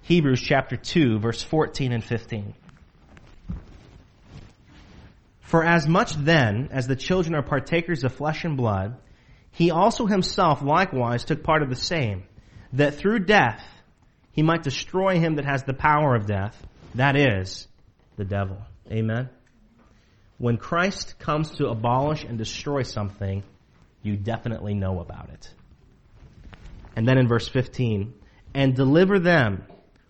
Hebrews 0.03 0.41
chapter 0.41 0.77
2 0.77 1.19
verse 1.19 1.43
14 1.43 1.93
and 1.93 2.03
15. 2.03 2.55
For 5.49 5.65
as 5.65 5.89
much 5.89 6.13
then 6.13 6.69
as 6.73 6.87
the 6.87 6.95
children 6.95 7.35
are 7.35 7.43
partakers 7.43 8.05
of 8.05 8.13
flesh 8.13 8.45
and 8.45 8.55
blood, 8.55 8.99
he 9.51 9.71
also 9.71 10.05
himself 10.05 10.61
likewise 10.61 11.25
took 11.25 11.43
part 11.43 11.63
of 11.63 11.71
the 11.71 11.75
same, 11.75 12.25
that 12.75 12.97
through 12.97 13.21
death 13.21 13.65
he 14.33 14.43
might 14.43 14.63
destroy 14.63 15.19
him 15.19 15.37
that 15.37 15.47
has 15.47 15.63
the 15.63 15.73
power 15.73 16.15
of 16.15 16.27
death, 16.27 16.55
that 16.97 17.17
is, 17.17 17.67
the 18.17 18.27
devil. 18.27 18.59
Amen. 18.93 19.31
When 20.37 20.59
Christ 20.59 21.19
comes 21.19 21.53
to 21.53 21.69
abolish 21.69 22.25
and 22.25 22.37
destroy 22.37 22.83
something, 22.83 23.43
you 24.03 24.19
definitely 24.19 24.75
know 24.75 25.01
about 25.01 25.31
it. 25.31 25.49
And 26.95 27.09
then 27.09 27.17
in 27.17 27.27
verse 27.27 27.49
15, 27.49 28.13
and 28.53 28.77
deliver 28.77 29.19
them 29.19 29.65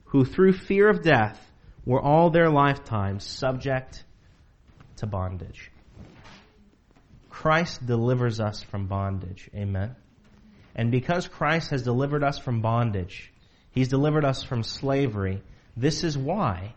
who 0.06 0.24
through 0.24 0.54
fear 0.54 0.88
of 0.88 1.04
death 1.04 1.40
were 1.86 2.02
all 2.02 2.30
their 2.30 2.50
lifetime 2.50 3.20
subject 3.20 4.02
to 4.98 5.06
bondage. 5.06 5.70
Christ 7.28 7.84
delivers 7.86 8.40
us 8.40 8.62
from 8.62 8.86
bondage. 8.86 9.48
Amen. 9.54 9.94
And 10.74 10.90
because 10.90 11.28
Christ 11.28 11.70
has 11.70 11.82
delivered 11.82 12.22
us 12.22 12.38
from 12.38 12.60
bondage, 12.60 13.32
He's 13.70 13.88
delivered 13.88 14.24
us 14.24 14.42
from 14.42 14.62
slavery, 14.62 15.42
this 15.76 16.02
is 16.04 16.16
why 16.16 16.74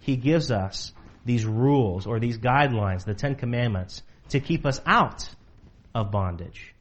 He 0.00 0.16
gives 0.16 0.50
us 0.50 0.92
these 1.24 1.44
rules 1.44 2.06
or 2.06 2.20
these 2.20 2.38
guidelines, 2.38 3.04
the 3.04 3.14
Ten 3.14 3.34
Commandments, 3.34 4.02
to 4.28 4.40
keep 4.40 4.66
us 4.66 4.80
out 4.86 5.28
of 5.94 6.10
bondage. 6.10 6.74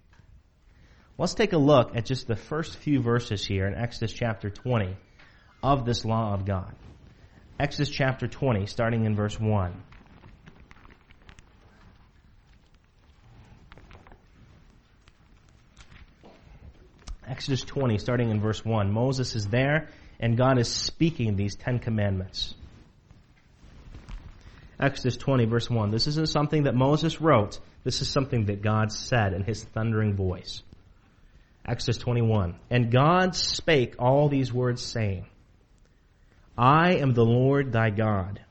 Let's 1.17 1.35
take 1.35 1.53
a 1.53 1.57
look 1.57 1.95
at 1.95 2.05
just 2.05 2.27
the 2.27 2.35
first 2.35 2.77
few 2.77 3.01
verses 3.01 3.45
here 3.45 3.67
in 3.67 3.75
Exodus 3.75 4.13
chapter 4.13 4.49
20 4.49 4.97
of 5.61 5.85
this 5.85 6.03
law 6.03 6.33
of 6.33 6.45
God. 6.45 6.75
Exodus 7.59 7.89
chapter 7.89 8.27
20, 8.27 8.65
starting 8.65 9.05
in 9.05 9.15
verse 9.15 9.39
1. 9.39 9.83
Exodus 17.33 17.63
20, 17.63 17.97
starting 17.97 18.29
in 18.29 18.39
verse 18.39 18.63
1. 18.63 18.91
Moses 18.91 19.33
is 19.33 19.47
there, 19.47 19.89
and 20.19 20.37
God 20.37 20.59
is 20.59 20.67
speaking 20.67 21.35
these 21.35 21.55
Ten 21.55 21.79
Commandments. 21.79 22.53
Exodus 24.79 25.17
20, 25.17 25.45
verse 25.45 25.67
1. 25.67 25.89
This 25.89 26.05
isn't 26.05 26.29
something 26.29 26.65
that 26.65 26.75
Moses 26.75 27.21
wrote. 27.21 27.59
This 27.83 28.03
is 28.03 28.07
something 28.07 28.45
that 28.45 28.61
God 28.61 28.91
said 28.91 29.33
in 29.33 29.41
his 29.41 29.63
thundering 29.63 30.15
voice. 30.15 30.61
Exodus 31.67 31.97
21. 31.97 32.55
And 32.69 32.91
God 32.91 33.35
spake 33.35 33.95
all 33.97 34.29
these 34.29 34.53
words, 34.53 34.83
saying, 34.83 35.25
I 36.55 36.97
am 36.97 37.15
the 37.15 37.25
Lord 37.25 37.71
thy 37.71 37.89
God, 37.89 38.41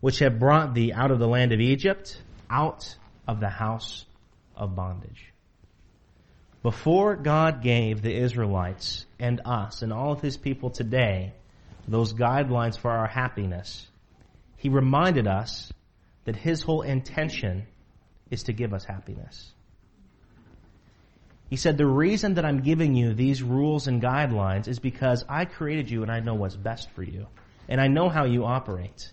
which 0.00 0.18
have 0.18 0.38
brought 0.38 0.74
thee 0.74 0.92
out 0.92 1.10
of 1.10 1.18
the 1.18 1.26
land 1.26 1.52
of 1.52 1.60
Egypt, 1.60 2.20
out 2.50 2.96
of 3.26 3.40
the 3.40 3.48
house 3.48 4.04
of 4.54 4.76
bondage. 4.76 5.32
Before 6.64 7.14
God 7.14 7.62
gave 7.62 8.00
the 8.00 8.16
Israelites 8.16 9.04
and 9.20 9.42
us 9.44 9.82
and 9.82 9.92
all 9.92 10.12
of 10.12 10.22
his 10.22 10.38
people 10.38 10.70
today 10.70 11.34
those 11.86 12.14
guidelines 12.14 12.78
for 12.78 12.90
our 12.90 13.06
happiness, 13.06 13.86
he 14.56 14.70
reminded 14.70 15.26
us 15.26 15.70
that 16.24 16.36
his 16.36 16.62
whole 16.62 16.80
intention 16.80 17.66
is 18.30 18.44
to 18.44 18.54
give 18.54 18.72
us 18.72 18.82
happiness. 18.82 19.52
He 21.50 21.56
said, 21.56 21.76
the 21.76 21.86
reason 21.86 22.36
that 22.36 22.46
I'm 22.46 22.62
giving 22.62 22.94
you 22.94 23.12
these 23.12 23.42
rules 23.42 23.86
and 23.86 24.00
guidelines 24.00 24.66
is 24.66 24.78
because 24.78 25.22
I 25.28 25.44
created 25.44 25.90
you 25.90 26.00
and 26.00 26.10
I 26.10 26.20
know 26.20 26.32
what's 26.32 26.56
best 26.56 26.90
for 26.92 27.02
you. 27.02 27.26
And 27.68 27.78
I 27.78 27.88
know 27.88 28.08
how 28.08 28.24
you 28.24 28.46
operate. 28.46 29.12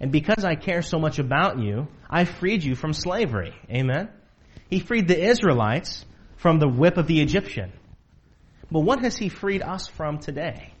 And 0.00 0.10
because 0.10 0.42
I 0.42 0.54
care 0.54 0.80
so 0.80 0.98
much 0.98 1.18
about 1.18 1.58
you, 1.58 1.88
I 2.08 2.24
freed 2.24 2.64
you 2.64 2.76
from 2.76 2.94
slavery. 2.94 3.52
Amen? 3.70 4.08
He 4.70 4.80
freed 4.80 5.06
the 5.06 5.22
Israelites 5.22 6.06
from 6.42 6.58
the 6.58 6.68
whip 6.68 6.96
of 6.96 7.06
the 7.06 7.20
Egyptian. 7.20 7.72
But 8.68 8.80
what 8.80 8.98
has 9.00 9.16
he 9.16 9.28
freed 9.28 9.62
us 9.62 9.86
from 9.86 10.18
today? 10.18 10.72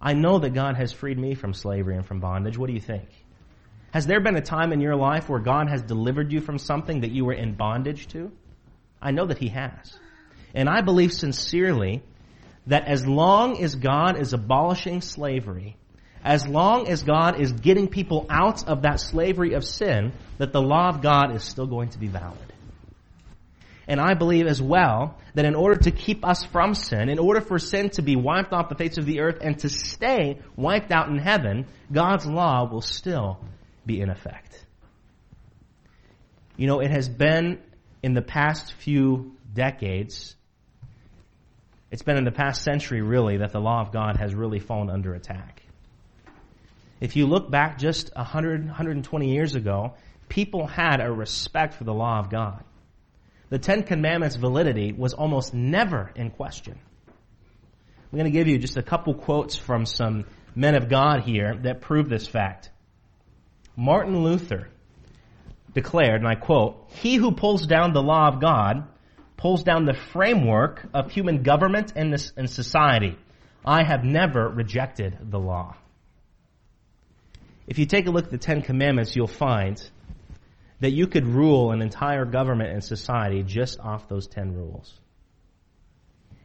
I 0.00 0.14
know 0.14 0.40
that 0.40 0.50
God 0.50 0.76
has 0.76 0.92
freed 0.92 1.16
me 1.16 1.36
from 1.36 1.54
slavery 1.54 1.94
and 1.96 2.04
from 2.04 2.18
bondage. 2.18 2.58
What 2.58 2.66
do 2.66 2.72
you 2.72 2.80
think? 2.80 3.08
Has 3.92 4.06
there 4.06 4.20
been 4.20 4.34
a 4.34 4.40
time 4.40 4.72
in 4.72 4.80
your 4.80 4.96
life 4.96 5.28
where 5.28 5.38
God 5.38 5.68
has 5.68 5.82
delivered 5.82 6.32
you 6.32 6.40
from 6.40 6.58
something 6.58 7.02
that 7.02 7.12
you 7.12 7.24
were 7.24 7.34
in 7.34 7.54
bondage 7.54 8.08
to? 8.08 8.32
I 9.00 9.12
know 9.12 9.26
that 9.26 9.38
He 9.38 9.48
has. 9.48 9.96
And 10.54 10.68
I 10.68 10.80
believe 10.80 11.12
sincerely 11.12 12.02
that 12.66 12.88
as 12.88 13.06
long 13.06 13.62
as 13.62 13.76
God 13.76 14.18
is 14.18 14.32
abolishing 14.32 15.02
slavery, 15.02 15.76
as 16.24 16.48
long 16.48 16.88
as 16.88 17.04
God 17.04 17.40
is 17.40 17.52
getting 17.52 17.86
people 17.86 18.26
out 18.28 18.66
of 18.66 18.82
that 18.82 18.98
slavery 18.98 19.54
of 19.54 19.64
sin, 19.64 20.12
that 20.38 20.52
the 20.52 20.60
law 20.60 20.88
of 20.88 21.00
God 21.00 21.34
is 21.36 21.44
still 21.44 21.66
going 21.66 21.90
to 21.90 21.98
be 21.98 22.08
valid. 22.08 22.52
And 23.88 24.02
I 24.02 24.12
believe 24.12 24.46
as 24.46 24.60
well 24.60 25.16
that 25.34 25.46
in 25.46 25.54
order 25.54 25.80
to 25.80 25.90
keep 25.90 26.24
us 26.24 26.44
from 26.44 26.74
sin, 26.74 27.08
in 27.08 27.18
order 27.18 27.40
for 27.40 27.58
sin 27.58 27.88
to 27.90 28.02
be 28.02 28.16
wiped 28.16 28.52
off 28.52 28.68
the 28.68 28.74
face 28.74 28.98
of 28.98 29.06
the 29.06 29.20
earth 29.20 29.38
and 29.40 29.58
to 29.60 29.70
stay 29.70 30.38
wiped 30.56 30.92
out 30.92 31.08
in 31.08 31.16
heaven, 31.16 31.66
God's 31.90 32.26
law 32.26 32.68
will 32.70 32.82
still 32.82 33.40
be 33.86 34.02
in 34.02 34.10
effect. 34.10 34.62
You 36.58 36.66
know, 36.66 36.80
it 36.80 36.90
has 36.90 37.08
been 37.08 37.60
in 38.02 38.12
the 38.12 38.20
past 38.20 38.74
few 38.74 39.32
decades, 39.54 40.36
it's 41.90 42.02
been 42.02 42.18
in 42.18 42.24
the 42.24 42.30
past 42.30 42.62
century 42.62 43.00
really 43.00 43.38
that 43.38 43.52
the 43.52 43.60
law 43.60 43.80
of 43.80 43.90
God 43.90 44.18
has 44.18 44.34
really 44.34 44.58
fallen 44.58 44.90
under 44.90 45.14
attack. 45.14 45.62
If 47.00 47.16
you 47.16 47.26
look 47.26 47.50
back 47.50 47.78
just 47.78 48.14
100, 48.14 48.66
120 48.66 49.32
years 49.32 49.54
ago, 49.54 49.94
people 50.28 50.66
had 50.66 51.00
a 51.00 51.10
respect 51.10 51.74
for 51.74 51.84
the 51.84 51.94
law 51.94 52.18
of 52.18 52.28
God 52.28 52.62
the 53.50 53.58
Ten 53.58 53.82
Commandments' 53.82 54.36
validity 54.36 54.92
was 54.92 55.14
almost 55.14 55.54
never 55.54 56.10
in 56.14 56.30
question. 56.30 56.78
I'm 58.10 58.18
going 58.18 58.30
to 58.30 58.36
give 58.36 58.48
you 58.48 58.58
just 58.58 58.76
a 58.76 58.82
couple 58.82 59.14
quotes 59.14 59.56
from 59.56 59.84
some 59.86 60.24
men 60.54 60.74
of 60.74 60.88
God 60.88 61.22
here 61.22 61.58
that 61.62 61.80
prove 61.80 62.08
this 62.08 62.26
fact. 62.26 62.70
Martin 63.76 64.22
Luther 64.22 64.68
declared, 65.74 66.20
and 66.20 66.26
I 66.26 66.34
quote, 66.34 66.88
He 66.88 67.16
who 67.16 67.32
pulls 67.32 67.66
down 67.66 67.92
the 67.92 68.02
law 68.02 68.28
of 68.28 68.40
God 68.40 68.88
pulls 69.36 69.62
down 69.62 69.84
the 69.84 69.94
framework 69.94 70.84
of 70.92 71.10
human 71.12 71.42
government 71.42 71.92
and, 71.96 72.12
this, 72.12 72.32
and 72.36 72.50
society. 72.50 73.16
I 73.64 73.84
have 73.84 74.04
never 74.04 74.48
rejected 74.48 75.16
the 75.30 75.38
law. 75.38 75.76
If 77.66 77.78
you 77.78 77.86
take 77.86 78.06
a 78.06 78.10
look 78.10 78.24
at 78.24 78.30
the 78.30 78.38
Ten 78.38 78.62
Commandments, 78.62 79.14
you'll 79.14 79.26
find 79.26 79.80
that 80.80 80.90
you 80.90 81.06
could 81.06 81.26
rule 81.26 81.72
an 81.72 81.82
entire 81.82 82.24
government 82.24 82.70
and 82.70 82.84
society 82.84 83.42
just 83.42 83.80
off 83.80 84.08
those 84.08 84.26
10 84.26 84.54
rules. 84.54 84.98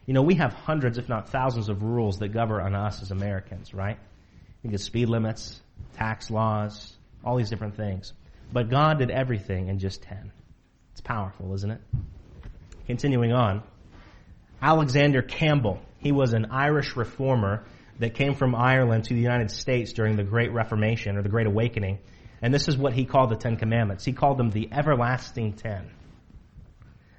You 0.05 0.13
know, 0.13 0.21
we 0.21 0.35
have 0.35 0.53
hundreds, 0.53 0.97
if 0.97 1.07
not 1.07 1.29
thousands, 1.29 1.69
of 1.69 1.83
rules 1.83 2.19
that 2.19 2.29
govern 2.29 2.65
on 2.65 2.75
us 2.75 3.01
as 3.01 3.11
Americans, 3.11 3.73
right? 3.73 3.97
You 4.61 4.69
get 4.69 4.81
speed 4.81 5.07
limits, 5.07 5.61
tax 5.93 6.29
laws, 6.29 6.93
all 7.23 7.37
these 7.37 7.49
different 7.49 7.77
things. 7.77 8.13
But 8.51 8.69
God 8.69 8.99
did 8.99 9.11
everything 9.11 9.69
in 9.69 9.79
just 9.79 10.01
10. 10.03 10.31
It's 10.91 11.01
powerful, 11.01 11.53
isn't 11.53 11.71
it? 11.71 11.81
Continuing 12.85 13.31
on. 13.31 13.63
Alexander 14.61 15.21
Campbell. 15.21 15.79
He 15.99 16.11
was 16.11 16.33
an 16.33 16.47
Irish 16.51 16.95
reformer 16.95 17.65
that 17.99 18.13
came 18.13 18.33
from 18.33 18.55
Ireland 18.55 19.05
to 19.05 19.13
the 19.13 19.21
United 19.21 19.51
States 19.51 19.93
during 19.93 20.15
the 20.15 20.23
Great 20.23 20.51
Reformation 20.51 21.17
or 21.17 21.21
the 21.21 21.29
Great 21.29 21.47
Awakening. 21.47 21.99
And 22.43 22.53
this 22.53 22.67
is 22.67 22.77
what 22.77 22.91
he 22.91 23.05
called 23.05 23.29
the 23.29 23.37
Ten 23.37 23.55
Commandments. 23.55 24.03
He 24.03 24.11
called 24.11 24.37
them 24.37 24.51
the 24.51 24.67
everlasting 24.69 25.53
ten. 25.53 25.89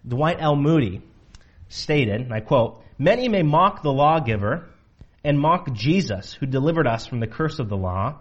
Dwight 0.06 0.36
L. 0.38 0.54
Moody 0.54 1.00
stated, 1.68 2.20
and 2.20 2.32
I 2.32 2.40
quote, 2.40 2.84
Many 2.98 3.30
may 3.30 3.42
mock 3.42 3.82
the 3.82 3.92
lawgiver 3.92 4.68
and 5.24 5.40
mock 5.40 5.72
Jesus 5.72 6.34
who 6.34 6.44
delivered 6.44 6.86
us 6.86 7.06
from 7.06 7.20
the 7.20 7.26
curse 7.26 7.58
of 7.58 7.70
the 7.70 7.76
law, 7.76 8.20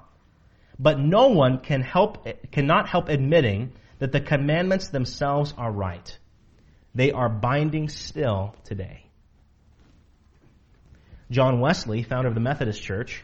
but 0.80 0.98
no 0.98 1.28
one 1.28 1.60
can 1.60 1.82
help, 1.82 2.26
cannot 2.54 2.88
help 2.88 3.10
admitting 3.10 3.74
that 4.00 4.14
the 4.14 4.22
commandments 4.22 4.88
themselves 4.88 5.54
are 5.58 5.72
right. 5.72 6.18
They 6.96 7.12
are 7.12 7.28
binding 7.28 7.90
still 7.90 8.56
today. 8.64 9.06
John 11.30 11.60
Wesley, 11.60 12.04
founder 12.04 12.30
of 12.30 12.34
the 12.34 12.40
Methodist 12.40 12.82
Church, 12.82 13.24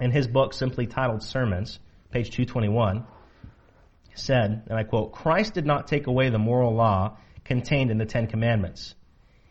in 0.00 0.10
his 0.10 0.26
book 0.26 0.52
simply 0.52 0.88
titled 0.88 1.22
Sermons, 1.22 1.78
page 2.12 2.30
221, 2.30 3.04
said, 4.14 4.62
and 4.68 4.78
I 4.78 4.84
quote, 4.84 5.12
Christ 5.12 5.54
did 5.54 5.66
not 5.66 5.86
take 5.86 6.06
away 6.06 6.28
the 6.28 6.38
moral 6.38 6.74
law 6.74 7.16
contained 7.44 7.90
in 7.90 7.98
the 7.98 8.06
Ten 8.06 8.26
Commandments. 8.26 8.94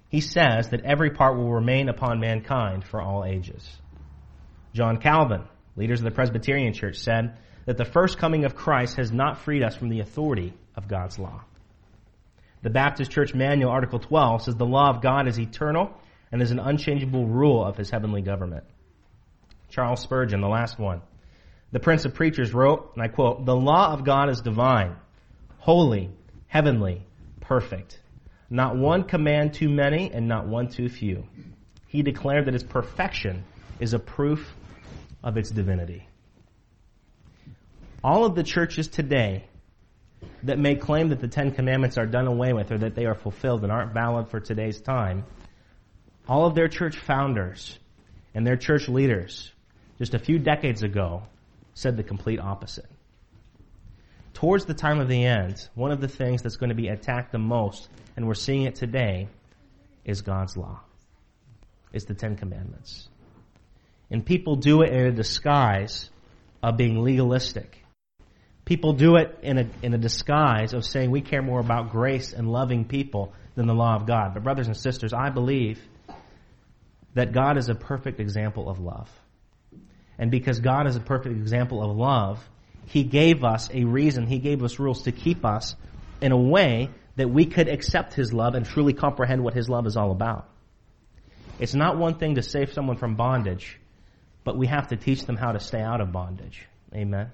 He 0.10 0.22
says 0.22 0.70
that 0.70 0.86
every 0.86 1.12
part 1.12 1.38
will 1.38 1.52
remain 1.52 1.90
upon 1.90 2.20
mankind 2.20 2.84
for 2.84 3.02
all 3.02 3.26
ages. 3.26 3.68
John 4.74 4.98
Calvin, 4.98 5.44
leaders 5.76 6.00
of 6.00 6.06
the 6.06 6.12
Presbyterian 6.12 6.74
Church, 6.74 6.98
said, 6.98 7.38
that 7.66 7.78
the 7.78 7.86
first 7.86 8.18
coming 8.18 8.46
of 8.46 8.56
Christ 8.56 8.98
has 8.98 9.12
not 9.12 9.40
freed 9.40 9.64
us 9.64 9.76
from 9.76 9.90
the 9.90 10.00
authority 10.00 10.54
of 10.76 10.88
God's 10.88 11.20
law. 11.20 11.44
The 12.64 12.70
Baptist 12.70 13.12
Church 13.12 13.34
Manual, 13.34 13.72
Article 13.72 14.00
12, 14.00 14.44
says 14.44 14.56
the 14.56 14.66
law 14.66 14.90
of 14.90 15.02
God 15.02 15.28
is 15.28 15.40
eternal 15.40 15.92
and 16.32 16.42
is 16.42 16.52
an 16.52 16.60
unchangeable 16.60 17.26
rule 17.26 17.64
of 17.66 17.78
his 17.78 17.90
heavenly 17.90 18.22
government. 18.22 18.64
Charles 19.70 20.02
Spurgeon, 20.02 20.42
the 20.42 20.48
last 20.48 20.78
one. 20.78 21.02
The 21.72 21.80
Prince 21.80 22.04
of 22.04 22.14
Preachers 22.14 22.54
wrote, 22.54 22.92
and 22.96 23.04
I 23.04 23.08
quote, 23.08 23.46
The 23.46 23.56
law 23.56 23.94
of 23.94 24.04
God 24.04 24.30
is 24.30 24.42
divine, 24.42 24.96
holy, 25.60 26.10
heavenly, 26.48 27.06
perfect. 27.40 27.98
Not 28.50 28.76
one 28.76 29.06
command 29.06 29.54
too 29.54 29.70
many 29.70 30.12
and 30.12 30.28
not 30.28 30.48
one 30.48 30.68
too 30.68 30.90
few. 30.90 31.24
He 31.88 32.04
declared 32.04 32.46
that 32.46 32.56
its 32.56 32.64
perfection 32.64 33.46
is 33.80 33.94
a 33.94 34.00
proof 34.00 34.54
of 35.24 35.38
its 35.38 35.50
divinity. 35.50 36.08
All 38.04 38.26
of 38.26 38.36
the 38.36 38.44
churches 38.44 38.90
today 38.90 39.46
that 40.44 40.60
may 40.60 40.76
claim 40.76 41.10
that 41.10 41.22
the 41.22 41.28
Ten 41.28 41.52
Commandments 41.52 41.98
are 41.98 42.06
done 42.06 42.28
away 42.28 42.52
with 42.52 42.72
or 42.72 42.80
that 42.80 42.96
they 42.96 43.06
are 43.06 43.16
fulfilled 43.16 43.64
and 43.64 43.72
aren't 43.72 43.94
valid 43.94 44.28
for 44.28 44.42
today's 44.42 44.82
time, 44.82 45.24
all 46.28 46.46
of 46.46 46.56
their 46.56 46.68
church 46.68 46.98
founders 46.98 47.78
and 48.34 48.46
their 48.46 48.58
church 48.58 48.90
leaders 48.90 49.52
just 49.98 50.14
a 50.14 50.20
few 50.20 50.38
decades 50.38 50.84
ago 50.84 51.24
said 51.74 51.98
the 51.98 52.04
complete 52.04 52.40
opposite. 52.40 52.90
Towards 54.34 54.66
the 54.66 54.74
time 54.74 55.00
of 55.00 55.08
the 55.08 55.26
end, 55.26 55.68
one 55.76 55.92
of 55.92 56.02
the 56.02 56.08
things 56.08 56.42
that's 56.42 56.56
going 56.56 56.70
to 56.70 56.76
be 56.76 56.88
attacked 56.88 57.32
the 57.32 57.40
most, 57.40 57.90
and 58.16 58.28
we're 58.28 58.34
seeing 58.34 58.64
it 58.64 58.76
today, 58.76 59.28
is 60.04 60.22
God's 60.22 60.58
law, 60.58 60.80
It's 61.94 62.06
the 62.06 62.16
Ten 62.16 62.36
Commandments. 62.36 63.08
And 64.10 64.26
people 64.26 64.56
do 64.56 64.82
it 64.82 64.92
in 64.92 65.06
a 65.06 65.12
disguise 65.12 66.10
of 66.64 66.78
being 66.78 67.04
legalistic 67.04 67.82
People 68.66 68.94
do 68.94 69.16
it 69.18 69.40
in 69.42 69.58
a, 69.58 69.70
in 69.82 69.94
a 69.94 69.98
disguise 69.98 70.74
of 70.74 70.86
saying 70.86 71.12
we 71.12 71.20
care 71.20 71.42
more 71.42 71.60
about 71.60 71.92
grace 71.92 72.32
and 72.32 72.50
loving 72.50 72.86
people 72.86 73.34
than 73.56 73.68
the 73.68 73.74
law 73.74 73.96
of 73.96 74.06
God. 74.06 74.34
But 74.34 74.44
brothers 74.44 74.68
and 74.68 74.78
sisters, 74.78 75.12
I 75.14 75.30
believe 75.30 75.82
that 77.14 77.34
God 77.34 77.58
is 77.58 77.70
a 77.70 77.76
perfect 77.76 78.20
example 78.20 78.70
of 78.70 78.80
love. 78.80 79.10
And 80.22 80.32
because 80.32 80.62
God 80.62 80.88
is 80.88 80.96
a 80.96 81.02
perfect 81.02 81.36
example 81.36 81.84
of 81.84 81.98
love, 81.98 82.40
He 82.86 83.04
gave 83.04 83.44
us 83.44 83.70
a 83.74 83.84
reason, 83.84 84.26
He 84.26 84.40
gave 84.40 84.64
us 84.64 84.80
rules 84.80 85.04
to 85.04 85.12
keep 85.12 85.44
us 85.44 85.76
in 86.22 86.32
a 86.32 86.38
way 86.38 86.90
that 87.18 87.30
we 87.30 87.46
could 87.46 87.68
accept 87.68 88.14
His 88.14 88.32
love 88.32 88.56
and 88.56 88.66
truly 88.66 88.94
comprehend 88.94 89.44
what 89.44 89.54
His 89.54 89.68
love 89.68 89.86
is 89.86 89.98
all 89.98 90.12
about. 90.12 90.48
It's 91.60 91.74
not 91.74 91.98
one 91.98 92.18
thing 92.18 92.36
to 92.36 92.42
save 92.42 92.72
someone 92.72 92.96
from 92.96 93.16
bondage, 93.16 93.78
but 94.46 94.58
we 94.58 94.68
have 94.68 94.88
to 94.88 94.96
teach 94.96 95.26
them 95.26 95.36
how 95.36 95.52
to 95.52 95.60
stay 95.60 95.82
out 95.82 96.00
of 96.00 96.14
bondage. 96.14 96.66
Amen 96.96 97.32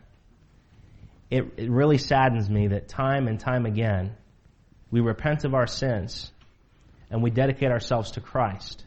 it, 1.29 1.45
it 1.57 1.69
really 1.69 1.97
saddens 1.97 2.49
me 2.49 2.67
that 2.67 2.87
time 2.87 3.27
and 3.27 3.39
time 3.39 3.65
again 3.65 4.15
we 4.89 5.01
repent 5.01 5.43
of 5.43 5.53
our 5.53 5.67
sins 5.67 6.31
and 7.09 7.21
we 7.21 7.29
dedicate 7.29 7.71
ourselves 7.71 8.11
to 8.11 8.21
Christ. 8.21 8.83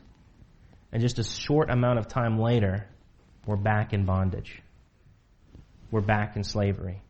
And 0.93 1.03
just 1.03 1.19
a 1.19 1.25
short 1.25 1.71
amount 1.71 1.99
of 1.99 2.09
time 2.09 2.39
later, 2.39 2.87
we're 3.51 3.57
back 3.57 3.93
in 3.93 4.05
bondage. 4.05 4.63
We're 5.91 6.03
back 6.03 6.37
in 6.37 6.45
slavery. 6.45 7.03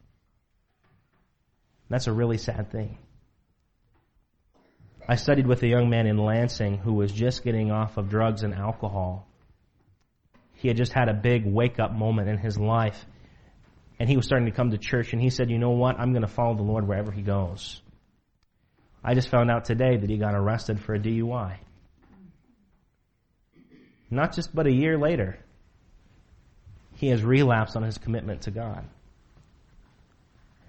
That's 1.90 2.06
a 2.06 2.12
really 2.14 2.38
sad 2.38 2.72
thing. 2.72 2.96
I 5.06 5.16
studied 5.16 5.46
with 5.46 5.62
a 5.62 5.66
young 5.66 5.90
man 5.90 6.06
in 6.06 6.16
Lansing 6.16 6.78
who 6.78 6.94
was 6.94 7.12
just 7.12 7.44
getting 7.44 7.70
off 7.70 7.98
of 7.98 8.08
drugs 8.08 8.42
and 8.42 8.54
alcohol. 8.54 9.28
He 10.54 10.68
had 10.68 10.78
just 10.78 10.94
had 10.94 11.10
a 11.10 11.12
big 11.12 11.44
wake 11.44 11.78
up 11.78 11.92
moment 11.92 12.30
in 12.30 12.38
his 12.38 12.56
life 12.56 13.04
and 13.98 14.08
he 14.08 14.16
was 14.16 14.24
starting 14.24 14.46
to 14.46 14.56
come 14.56 14.70
to 14.70 14.78
church 14.78 15.12
and 15.12 15.20
he 15.20 15.28
said, 15.28 15.50
you 15.50 15.58
know 15.58 15.72
what? 15.72 16.00
I'm 16.00 16.12
going 16.12 16.22
to 16.22 16.32
follow 16.32 16.54
the 16.56 16.62
Lord 16.62 16.88
wherever 16.88 17.12
he 17.12 17.20
goes. 17.20 17.82
I 19.04 19.12
just 19.12 19.28
found 19.28 19.50
out 19.50 19.66
today 19.66 19.98
that 19.98 20.08
he 20.08 20.16
got 20.16 20.34
arrested 20.34 20.80
for 20.80 20.94
a 20.94 20.98
DUI. 20.98 21.58
Not 24.10 24.34
just 24.34 24.54
but 24.54 24.66
a 24.66 24.72
year 24.72 24.96
later, 24.96 25.38
he 27.00 27.08
has 27.08 27.22
relapsed 27.22 27.76
on 27.76 27.82
his 27.82 27.96
commitment 27.96 28.42
to 28.42 28.50
God. 28.50 28.84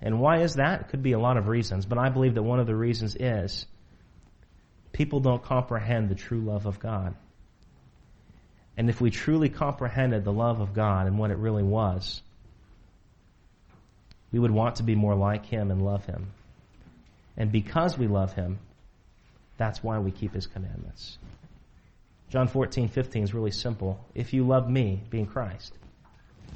And 0.01 0.21
why 0.21 0.43
is 0.43 0.53
that? 0.53 0.79
It 0.79 0.87
could 0.87 1.03
be 1.03 1.11
a 1.11 1.19
lot 1.19 1.35
of 1.35 1.49
reasons, 1.49 1.85
but 1.85 1.97
I 1.97 2.07
believe 2.07 2.35
that 2.35 2.43
one 2.43 2.61
of 2.61 2.67
the 2.67 2.75
reasons 2.75 3.17
is 3.17 3.65
people 4.93 5.19
don't 5.19 5.43
comprehend 5.43 6.07
the 6.07 6.15
true 6.15 6.39
love 6.39 6.67
of 6.67 6.79
God. 6.79 7.15
And 8.77 8.89
if 8.89 9.01
we 9.01 9.11
truly 9.11 9.49
comprehended 9.49 10.23
the 10.23 10.31
love 10.31 10.61
of 10.61 10.73
God 10.73 11.05
and 11.05 11.19
what 11.19 11.31
it 11.31 11.37
really 11.37 11.63
was, 11.63 12.21
we 14.31 14.39
would 14.39 14.51
want 14.51 14.77
to 14.77 14.83
be 14.83 14.95
more 14.95 15.15
like 15.15 15.45
him 15.45 15.69
and 15.69 15.81
love 15.81 16.05
him. 16.05 16.31
And 17.35 17.51
because 17.51 17.97
we 17.97 18.07
love 18.07 18.31
him, 18.31 18.59
that's 19.57 19.83
why 19.83 19.99
we 19.99 20.11
keep 20.11 20.33
his 20.33 20.47
commandments. 20.47 21.17
John 22.29 22.47
14, 22.47 22.87
15 22.87 23.23
is 23.23 23.33
really 23.33 23.51
simple. 23.51 23.99
If 24.15 24.31
you 24.31 24.47
love 24.47 24.69
me, 24.69 25.03
being 25.09 25.25
Christ, 25.25 25.73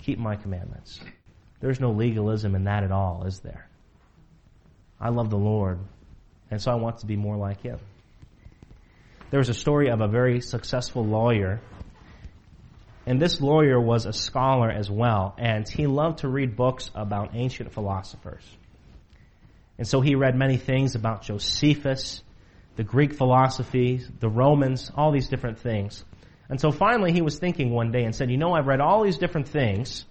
keep 0.06 0.20
my 0.20 0.36
commandments. 0.36 1.00
There's 1.60 1.80
no 1.80 1.92
legalism 1.92 2.56
in 2.56 2.66
that 2.66 2.84
at 2.84 2.92
all, 2.92 3.26
is 3.26 3.40
there? 3.40 3.68
I 5.00 5.10
love 5.10 5.30
the 5.30 5.38
Lord, 5.38 5.80
and 6.52 6.62
so 6.62 6.72
I 6.72 6.76
want 6.76 7.00
to 7.00 7.06
be 7.06 7.16
more 7.16 7.38
like 7.38 7.62
him. 7.62 7.80
There 9.32 9.40
was 9.40 9.50
a 9.50 9.54
story 9.54 9.90
of 9.90 10.02
a 10.02 10.08
very 10.08 10.42
successful 10.42 11.06
lawyer 11.06 11.60
and 13.08 13.22
this 13.22 13.40
lawyer 13.40 13.80
was 13.80 14.06
a 14.06 14.14
scholar 14.14 14.70
as 14.70 14.90
well, 14.90 15.36
and 15.38 15.68
he 15.70 15.86
loved 15.86 16.20
to 16.20 16.28
read 16.28 16.56
books 16.56 16.90
about 16.96 17.36
ancient 17.36 17.72
philosophers. 17.72 18.44
And 19.78 19.88
so 19.88 20.02
he 20.02 20.16
read 20.16 20.36
many 20.36 20.58
things 20.58 20.96
about 20.96 21.22
Josephus, 21.22 22.24
the 22.78 22.84
Greek 22.84 23.14
philosophy, 23.14 24.02
the 24.20 24.30
Romans, 24.30 24.92
all 24.96 25.12
these 25.12 25.28
different 25.28 25.60
things. 25.60 26.04
And 26.50 26.60
so 26.60 26.72
finally 26.72 27.12
he 27.12 27.22
was 27.22 27.40
thinking 27.40 27.72
one 27.72 27.92
day 27.92 28.04
and 28.04 28.16
said, 28.16 28.30
you 28.30 28.38
know, 28.38 28.54
I've 28.54 28.68
read 28.68 28.82
all 28.82 29.04
these 29.04 29.18
different 29.18 29.48
things, 29.48 30.06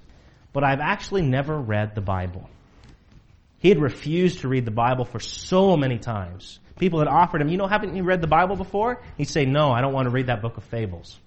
but 0.52 0.64
I've 0.64 0.80
actually 0.80 1.22
never 1.22 1.56
read 1.56 1.94
the 1.94 2.00
Bible. 2.00 2.48
He 3.58 3.68
had 3.68 3.80
refused 3.80 4.40
to 4.40 4.48
read 4.48 4.64
the 4.64 4.70
Bible 4.70 5.04
for 5.04 5.20
so 5.20 5.76
many 5.76 5.98
times. 5.98 6.58
People 6.78 6.98
had 6.98 7.08
offered 7.08 7.40
him, 7.40 7.48
you 7.48 7.56
know, 7.56 7.66
haven't 7.66 7.96
you 7.96 8.02
read 8.02 8.20
the 8.20 8.26
Bible 8.26 8.56
before? 8.56 9.02
He'd 9.16 9.28
say, 9.28 9.44
no, 9.44 9.70
I 9.70 9.80
don't 9.80 9.92
want 9.92 10.06
to 10.06 10.10
read 10.10 10.26
that 10.26 10.42
book 10.42 10.56
of 10.56 10.64
fables. 10.64 11.18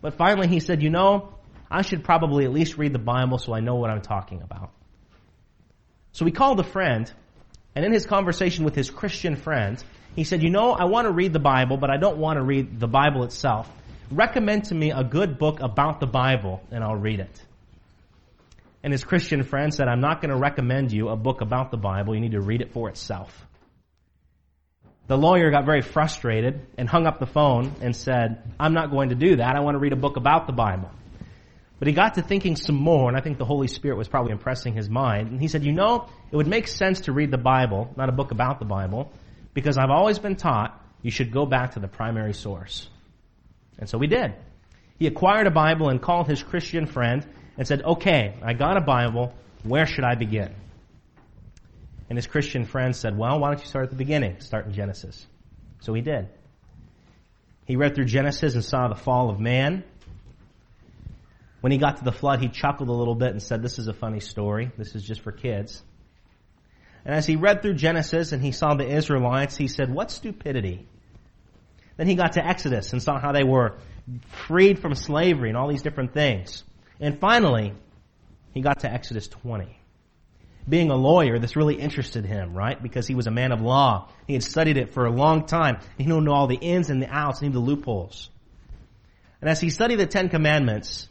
But 0.00 0.14
finally 0.14 0.48
he 0.48 0.60
said, 0.60 0.82
you 0.82 0.90
know, 0.90 1.34
I 1.70 1.82
should 1.82 2.04
probably 2.04 2.44
at 2.44 2.52
least 2.52 2.78
read 2.78 2.92
the 2.92 2.98
Bible 2.98 3.38
so 3.38 3.52
I 3.52 3.60
know 3.60 3.74
what 3.74 3.90
I'm 3.90 4.00
talking 4.00 4.42
about. 4.42 4.70
So 6.12 6.24
he 6.24 6.30
called 6.30 6.60
a 6.60 6.64
friend, 6.64 7.12
and 7.74 7.84
in 7.84 7.92
his 7.92 8.06
conversation 8.06 8.64
with 8.64 8.74
his 8.74 8.88
Christian 8.88 9.36
friend, 9.36 9.82
he 10.14 10.24
said, 10.24 10.42
you 10.42 10.48
know, 10.48 10.72
I 10.72 10.84
want 10.84 11.06
to 11.06 11.12
read 11.12 11.32
the 11.32 11.40
Bible, 11.40 11.76
but 11.76 11.90
I 11.90 11.98
don't 11.98 12.16
want 12.16 12.38
to 12.38 12.42
read 12.42 12.80
the 12.80 12.86
Bible 12.86 13.24
itself. 13.24 13.70
Recommend 14.10 14.64
to 14.66 14.74
me 14.74 14.92
a 14.92 15.02
good 15.02 15.38
book 15.38 15.60
about 15.60 15.98
the 15.98 16.06
Bible, 16.06 16.62
and 16.70 16.84
I'll 16.84 16.96
read 16.96 17.20
it. 17.20 17.44
And 18.84 18.92
his 18.92 19.02
Christian 19.02 19.42
friend 19.42 19.74
said, 19.74 19.88
I'm 19.88 20.00
not 20.00 20.20
going 20.20 20.30
to 20.30 20.36
recommend 20.36 20.92
you 20.92 21.08
a 21.08 21.16
book 21.16 21.40
about 21.40 21.72
the 21.72 21.76
Bible. 21.76 22.14
You 22.14 22.20
need 22.20 22.32
to 22.32 22.40
read 22.40 22.60
it 22.60 22.72
for 22.72 22.88
itself. 22.88 23.46
The 25.08 25.18
lawyer 25.18 25.50
got 25.50 25.64
very 25.64 25.82
frustrated 25.82 26.60
and 26.78 26.88
hung 26.88 27.06
up 27.06 27.18
the 27.18 27.26
phone 27.26 27.72
and 27.80 27.96
said, 27.96 28.42
I'm 28.60 28.74
not 28.74 28.92
going 28.92 29.08
to 29.08 29.16
do 29.16 29.36
that. 29.36 29.56
I 29.56 29.60
want 29.60 29.74
to 29.74 29.80
read 29.80 29.92
a 29.92 29.96
book 29.96 30.16
about 30.16 30.46
the 30.46 30.52
Bible. 30.52 30.90
But 31.78 31.88
he 31.88 31.94
got 31.94 32.14
to 32.14 32.22
thinking 32.22 32.54
some 32.54 32.76
more, 32.76 33.08
and 33.08 33.16
I 33.16 33.20
think 33.20 33.38
the 33.38 33.44
Holy 33.44 33.68
Spirit 33.68 33.98
was 33.98 34.08
probably 34.08 34.32
impressing 34.32 34.74
his 34.74 34.88
mind. 34.88 35.30
And 35.30 35.40
he 35.40 35.48
said, 35.48 35.64
You 35.64 35.72
know, 35.72 36.08
it 36.30 36.36
would 36.36 36.46
make 36.46 36.68
sense 36.68 37.02
to 37.02 37.12
read 37.12 37.30
the 37.32 37.38
Bible, 37.38 37.92
not 37.96 38.08
a 38.08 38.12
book 38.12 38.30
about 38.30 38.60
the 38.60 38.64
Bible, 38.64 39.12
because 39.52 39.78
I've 39.78 39.90
always 39.90 40.18
been 40.18 40.36
taught 40.36 40.80
you 41.02 41.10
should 41.10 41.32
go 41.32 41.44
back 41.44 41.72
to 41.72 41.80
the 41.80 41.88
primary 41.88 42.32
source. 42.32 42.88
And 43.78 43.88
so 43.88 43.98
we 43.98 44.06
did. 44.06 44.34
He 44.98 45.06
acquired 45.06 45.46
a 45.46 45.50
Bible 45.50 45.88
and 45.88 46.00
called 46.00 46.28
his 46.28 46.42
Christian 46.42 46.86
friend 46.86 47.26
and 47.58 47.66
said, 47.66 47.82
Okay, 47.82 48.34
I 48.42 48.54
got 48.54 48.76
a 48.76 48.80
Bible. 48.80 49.34
Where 49.62 49.86
should 49.86 50.04
I 50.04 50.14
begin? 50.14 50.54
And 52.08 52.16
his 52.16 52.26
Christian 52.26 52.64
friend 52.64 52.94
said, 52.94 53.16
well, 53.16 53.40
why 53.40 53.50
don't 53.50 53.60
you 53.60 53.66
start 53.66 53.84
at 53.84 53.90
the 53.90 53.96
beginning? 53.96 54.40
Start 54.40 54.66
in 54.66 54.72
Genesis. 54.72 55.26
So 55.80 55.92
he 55.92 56.02
did. 56.02 56.28
He 57.64 57.76
read 57.76 57.94
through 57.94 58.04
Genesis 58.04 58.54
and 58.54 58.64
saw 58.64 58.88
the 58.88 58.94
fall 58.94 59.28
of 59.28 59.40
man. 59.40 59.82
When 61.60 61.72
he 61.72 61.78
got 61.78 61.96
to 61.96 62.04
the 62.04 62.12
flood, 62.12 62.40
he 62.40 62.48
chuckled 62.48 62.88
a 62.88 62.92
little 62.92 63.16
bit 63.16 63.30
and 63.30 63.42
said, 63.42 63.60
this 63.60 63.80
is 63.80 63.88
a 63.88 63.92
funny 63.92 64.20
story. 64.20 64.70
This 64.78 64.94
is 64.94 65.02
just 65.02 65.22
for 65.22 65.32
kids. 65.32 65.82
And 67.04 67.12
as 67.14 67.26
he 67.26 67.34
read 67.34 67.62
through 67.62 67.74
Genesis 67.74 68.30
and 68.30 68.42
he 68.42 68.52
saw 68.52 68.74
the 68.74 68.88
Israelites, 68.88 69.56
he 69.56 69.66
said, 69.66 69.92
what 69.92 70.12
stupidity. 70.12 70.86
Then 71.96 72.06
he 72.06 72.14
got 72.14 72.32
to 72.32 72.46
Exodus 72.46 72.92
and 72.92 73.02
saw 73.02 73.18
how 73.18 73.32
they 73.32 73.44
were 73.44 73.78
freed 74.46 74.78
from 74.78 74.94
slavery 74.94 75.48
and 75.48 75.56
all 75.56 75.68
these 75.68 75.82
different 75.82 76.12
things. 76.12 76.62
And 77.00 77.18
finally, 77.18 77.72
he 78.52 78.60
got 78.60 78.80
to 78.80 78.92
Exodus 78.92 79.28
20 79.28 79.76
being 80.68 80.90
a 80.90 80.96
lawyer, 80.96 81.38
this 81.38 81.56
really 81.56 81.76
interested 81.76 82.24
him, 82.24 82.54
right? 82.54 82.80
Because 82.82 83.06
he 83.06 83.14
was 83.14 83.26
a 83.26 83.30
man 83.30 83.52
of 83.52 83.60
law. 83.60 84.08
He 84.26 84.32
had 84.32 84.42
studied 84.42 84.76
it 84.76 84.92
for 84.92 85.06
a 85.06 85.10
long 85.10 85.46
time. 85.46 85.78
He 85.96 86.04
knew 86.04 86.30
all 86.30 86.46
the 86.46 86.56
ins 86.56 86.90
and 86.90 87.00
the 87.00 87.08
outs, 87.08 87.40
and 87.40 87.54
the 87.54 87.60
loopholes. 87.60 88.30
And 89.40 89.48
as 89.48 89.60
he 89.60 89.70
studied 89.70 90.00
the 90.00 90.06
Ten 90.06 90.28
Commandments, 90.28 91.08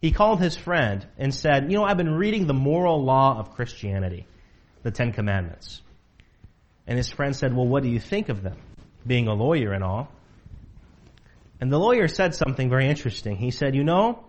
he 0.00 0.12
called 0.12 0.40
his 0.40 0.56
friend 0.56 1.06
and 1.18 1.34
said, 1.34 1.70
You 1.70 1.78
know, 1.78 1.84
I've 1.84 1.96
been 1.96 2.14
reading 2.14 2.46
the 2.46 2.54
moral 2.54 3.02
law 3.02 3.38
of 3.38 3.54
Christianity, 3.54 4.26
the 4.82 4.92
Ten 4.92 5.12
Commandments. 5.12 5.80
And 6.86 6.96
his 6.96 7.10
friend 7.10 7.34
said, 7.34 7.54
Well, 7.54 7.66
what 7.66 7.82
do 7.82 7.88
you 7.88 7.98
think 7.98 8.28
of 8.28 8.42
them? 8.42 8.58
Being 9.06 9.28
a 9.28 9.34
lawyer 9.34 9.72
and 9.72 9.84
all. 9.84 10.08
And 11.60 11.72
the 11.72 11.78
lawyer 11.78 12.08
said 12.08 12.34
something 12.34 12.68
very 12.68 12.88
interesting. 12.88 13.36
He 13.36 13.50
said, 13.50 13.74
You 13.74 13.84
know, 13.84 14.24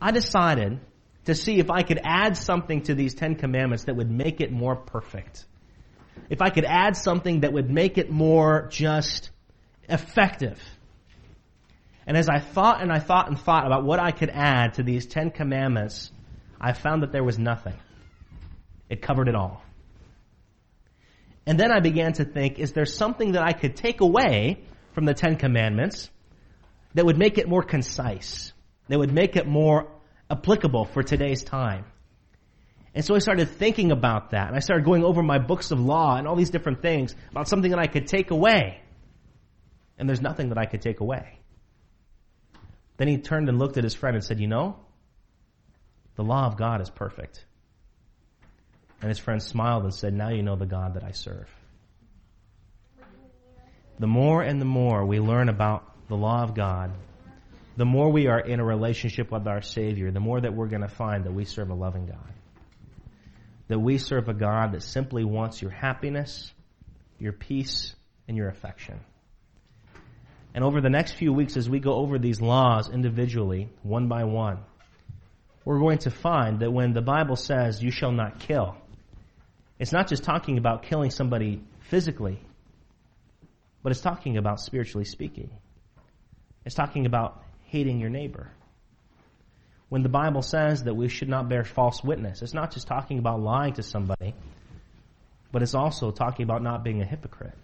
I 0.00 0.10
decided 0.10 0.80
to 1.24 1.34
see 1.34 1.58
if 1.58 1.70
I 1.70 1.82
could 1.82 2.00
add 2.02 2.36
something 2.36 2.82
to 2.82 2.94
these 2.94 3.14
Ten 3.14 3.36
Commandments 3.36 3.84
that 3.84 3.96
would 3.96 4.10
make 4.10 4.40
it 4.40 4.50
more 4.50 4.76
perfect. 4.76 5.44
If 6.28 6.42
I 6.42 6.50
could 6.50 6.64
add 6.64 6.96
something 6.96 7.40
that 7.40 7.52
would 7.52 7.70
make 7.70 7.98
it 7.98 8.10
more 8.10 8.68
just 8.70 9.30
effective. 9.88 10.60
And 12.06 12.16
as 12.16 12.28
I 12.28 12.40
thought 12.40 12.82
and 12.82 12.90
I 12.92 12.98
thought 12.98 13.28
and 13.28 13.38
thought 13.38 13.66
about 13.66 13.84
what 13.84 14.00
I 14.00 14.10
could 14.10 14.30
add 14.30 14.74
to 14.74 14.82
these 14.82 15.06
Ten 15.06 15.30
Commandments, 15.30 16.10
I 16.60 16.72
found 16.72 17.02
that 17.02 17.12
there 17.12 17.24
was 17.24 17.38
nothing. 17.38 17.74
It 18.88 19.02
covered 19.02 19.28
it 19.28 19.34
all. 19.34 19.61
And 21.46 21.58
then 21.58 21.72
I 21.72 21.80
began 21.80 22.12
to 22.14 22.24
think, 22.24 22.58
is 22.58 22.72
there 22.72 22.86
something 22.86 23.32
that 23.32 23.42
I 23.42 23.52
could 23.52 23.76
take 23.76 24.00
away 24.00 24.64
from 24.92 25.04
the 25.04 25.14
Ten 25.14 25.36
Commandments 25.36 26.10
that 26.94 27.04
would 27.04 27.18
make 27.18 27.38
it 27.38 27.48
more 27.48 27.62
concise, 27.62 28.52
that 28.88 28.98
would 28.98 29.12
make 29.12 29.36
it 29.36 29.46
more 29.46 29.90
applicable 30.30 30.84
for 30.84 31.02
today's 31.02 31.42
time? 31.42 31.84
And 32.94 33.04
so 33.04 33.14
I 33.14 33.18
started 33.18 33.48
thinking 33.48 33.90
about 33.90 34.30
that, 34.30 34.48
and 34.48 34.56
I 34.56 34.60
started 34.60 34.84
going 34.84 35.02
over 35.02 35.22
my 35.22 35.38
books 35.38 35.70
of 35.70 35.80
law 35.80 36.16
and 36.16 36.28
all 36.28 36.36
these 36.36 36.50
different 36.50 36.82
things 36.82 37.14
about 37.30 37.48
something 37.48 37.70
that 37.70 37.80
I 37.80 37.86
could 37.86 38.06
take 38.06 38.30
away. 38.30 38.80
And 39.98 40.08
there's 40.08 40.20
nothing 40.20 40.50
that 40.50 40.58
I 40.58 40.66
could 40.66 40.82
take 40.82 41.00
away. 41.00 41.38
Then 42.98 43.08
he 43.08 43.16
turned 43.18 43.48
and 43.48 43.58
looked 43.58 43.78
at 43.78 43.84
his 43.84 43.94
friend 43.94 44.14
and 44.14 44.24
said, 44.24 44.40
You 44.40 44.46
know, 44.46 44.76
the 46.16 46.22
law 46.22 46.46
of 46.46 46.56
God 46.56 46.82
is 46.82 46.90
perfect. 46.90 47.44
And 49.02 49.08
his 49.08 49.18
friend 49.18 49.42
smiled 49.42 49.82
and 49.82 49.92
said, 49.92 50.14
Now 50.14 50.30
you 50.30 50.42
know 50.42 50.56
the 50.56 50.64
God 50.64 50.94
that 50.94 51.02
I 51.02 51.10
serve. 51.10 51.48
The 53.98 54.06
more 54.06 54.42
and 54.42 54.60
the 54.60 54.64
more 54.64 55.04
we 55.04 55.18
learn 55.18 55.48
about 55.48 55.84
the 56.08 56.16
law 56.16 56.42
of 56.42 56.54
God, 56.54 56.92
the 57.76 57.84
more 57.84 58.10
we 58.10 58.28
are 58.28 58.40
in 58.40 58.60
a 58.60 58.64
relationship 58.64 59.32
with 59.32 59.46
our 59.46 59.60
Savior, 59.60 60.10
the 60.10 60.20
more 60.20 60.40
that 60.40 60.54
we're 60.54 60.68
going 60.68 60.82
to 60.82 60.88
find 60.88 61.24
that 61.24 61.32
we 61.32 61.44
serve 61.44 61.70
a 61.70 61.74
loving 61.74 62.06
God. 62.06 62.32
That 63.68 63.80
we 63.80 63.98
serve 63.98 64.28
a 64.28 64.34
God 64.34 64.72
that 64.72 64.82
simply 64.82 65.24
wants 65.24 65.60
your 65.60 65.70
happiness, 65.70 66.52
your 67.18 67.32
peace, 67.32 67.94
and 68.28 68.36
your 68.36 68.48
affection. 68.48 69.00
And 70.54 70.62
over 70.62 70.80
the 70.80 70.90
next 70.90 71.12
few 71.12 71.32
weeks, 71.32 71.56
as 71.56 71.68
we 71.68 71.80
go 71.80 71.94
over 71.94 72.18
these 72.18 72.40
laws 72.40 72.90
individually, 72.90 73.68
one 73.82 74.06
by 74.06 74.24
one, 74.24 74.58
we're 75.64 75.78
going 75.78 75.98
to 75.98 76.10
find 76.10 76.60
that 76.60 76.72
when 76.72 76.92
the 76.92 77.02
Bible 77.02 77.36
says, 77.36 77.82
you 77.82 77.90
shall 77.90 78.12
not 78.12 78.40
kill, 78.40 78.76
it's 79.82 79.90
not 79.90 80.06
just 80.06 80.22
talking 80.22 80.58
about 80.58 80.84
killing 80.84 81.10
somebody 81.10 81.60
physically, 81.80 82.38
but 83.82 83.90
it's 83.90 84.00
talking 84.00 84.36
about 84.36 84.60
spiritually 84.60 85.04
speaking. 85.04 85.50
It's 86.64 86.76
talking 86.76 87.04
about 87.04 87.42
hating 87.64 87.98
your 87.98 88.08
neighbor. 88.08 88.48
When 89.88 90.04
the 90.04 90.08
Bible 90.08 90.42
says 90.42 90.84
that 90.84 90.94
we 90.94 91.08
should 91.08 91.28
not 91.28 91.48
bear 91.48 91.64
false 91.64 92.00
witness, 92.04 92.42
it's 92.42 92.54
not 92.54 92.70
just 92.70 92.86
talking 92.86 93.18
about 93.18 93.40
lying 93.40 93.72
to 93.72 93.82
somebody, 93.82 94.36
but 95.50 95.62
it's 95.62 95.74
also 95.74 96.12
talking 96.12 96.44
about 96.44 96.62
not 96.62 96.84
being 96.84 97.02
a 97.02 97.04
hypocrite. 97.04 97.58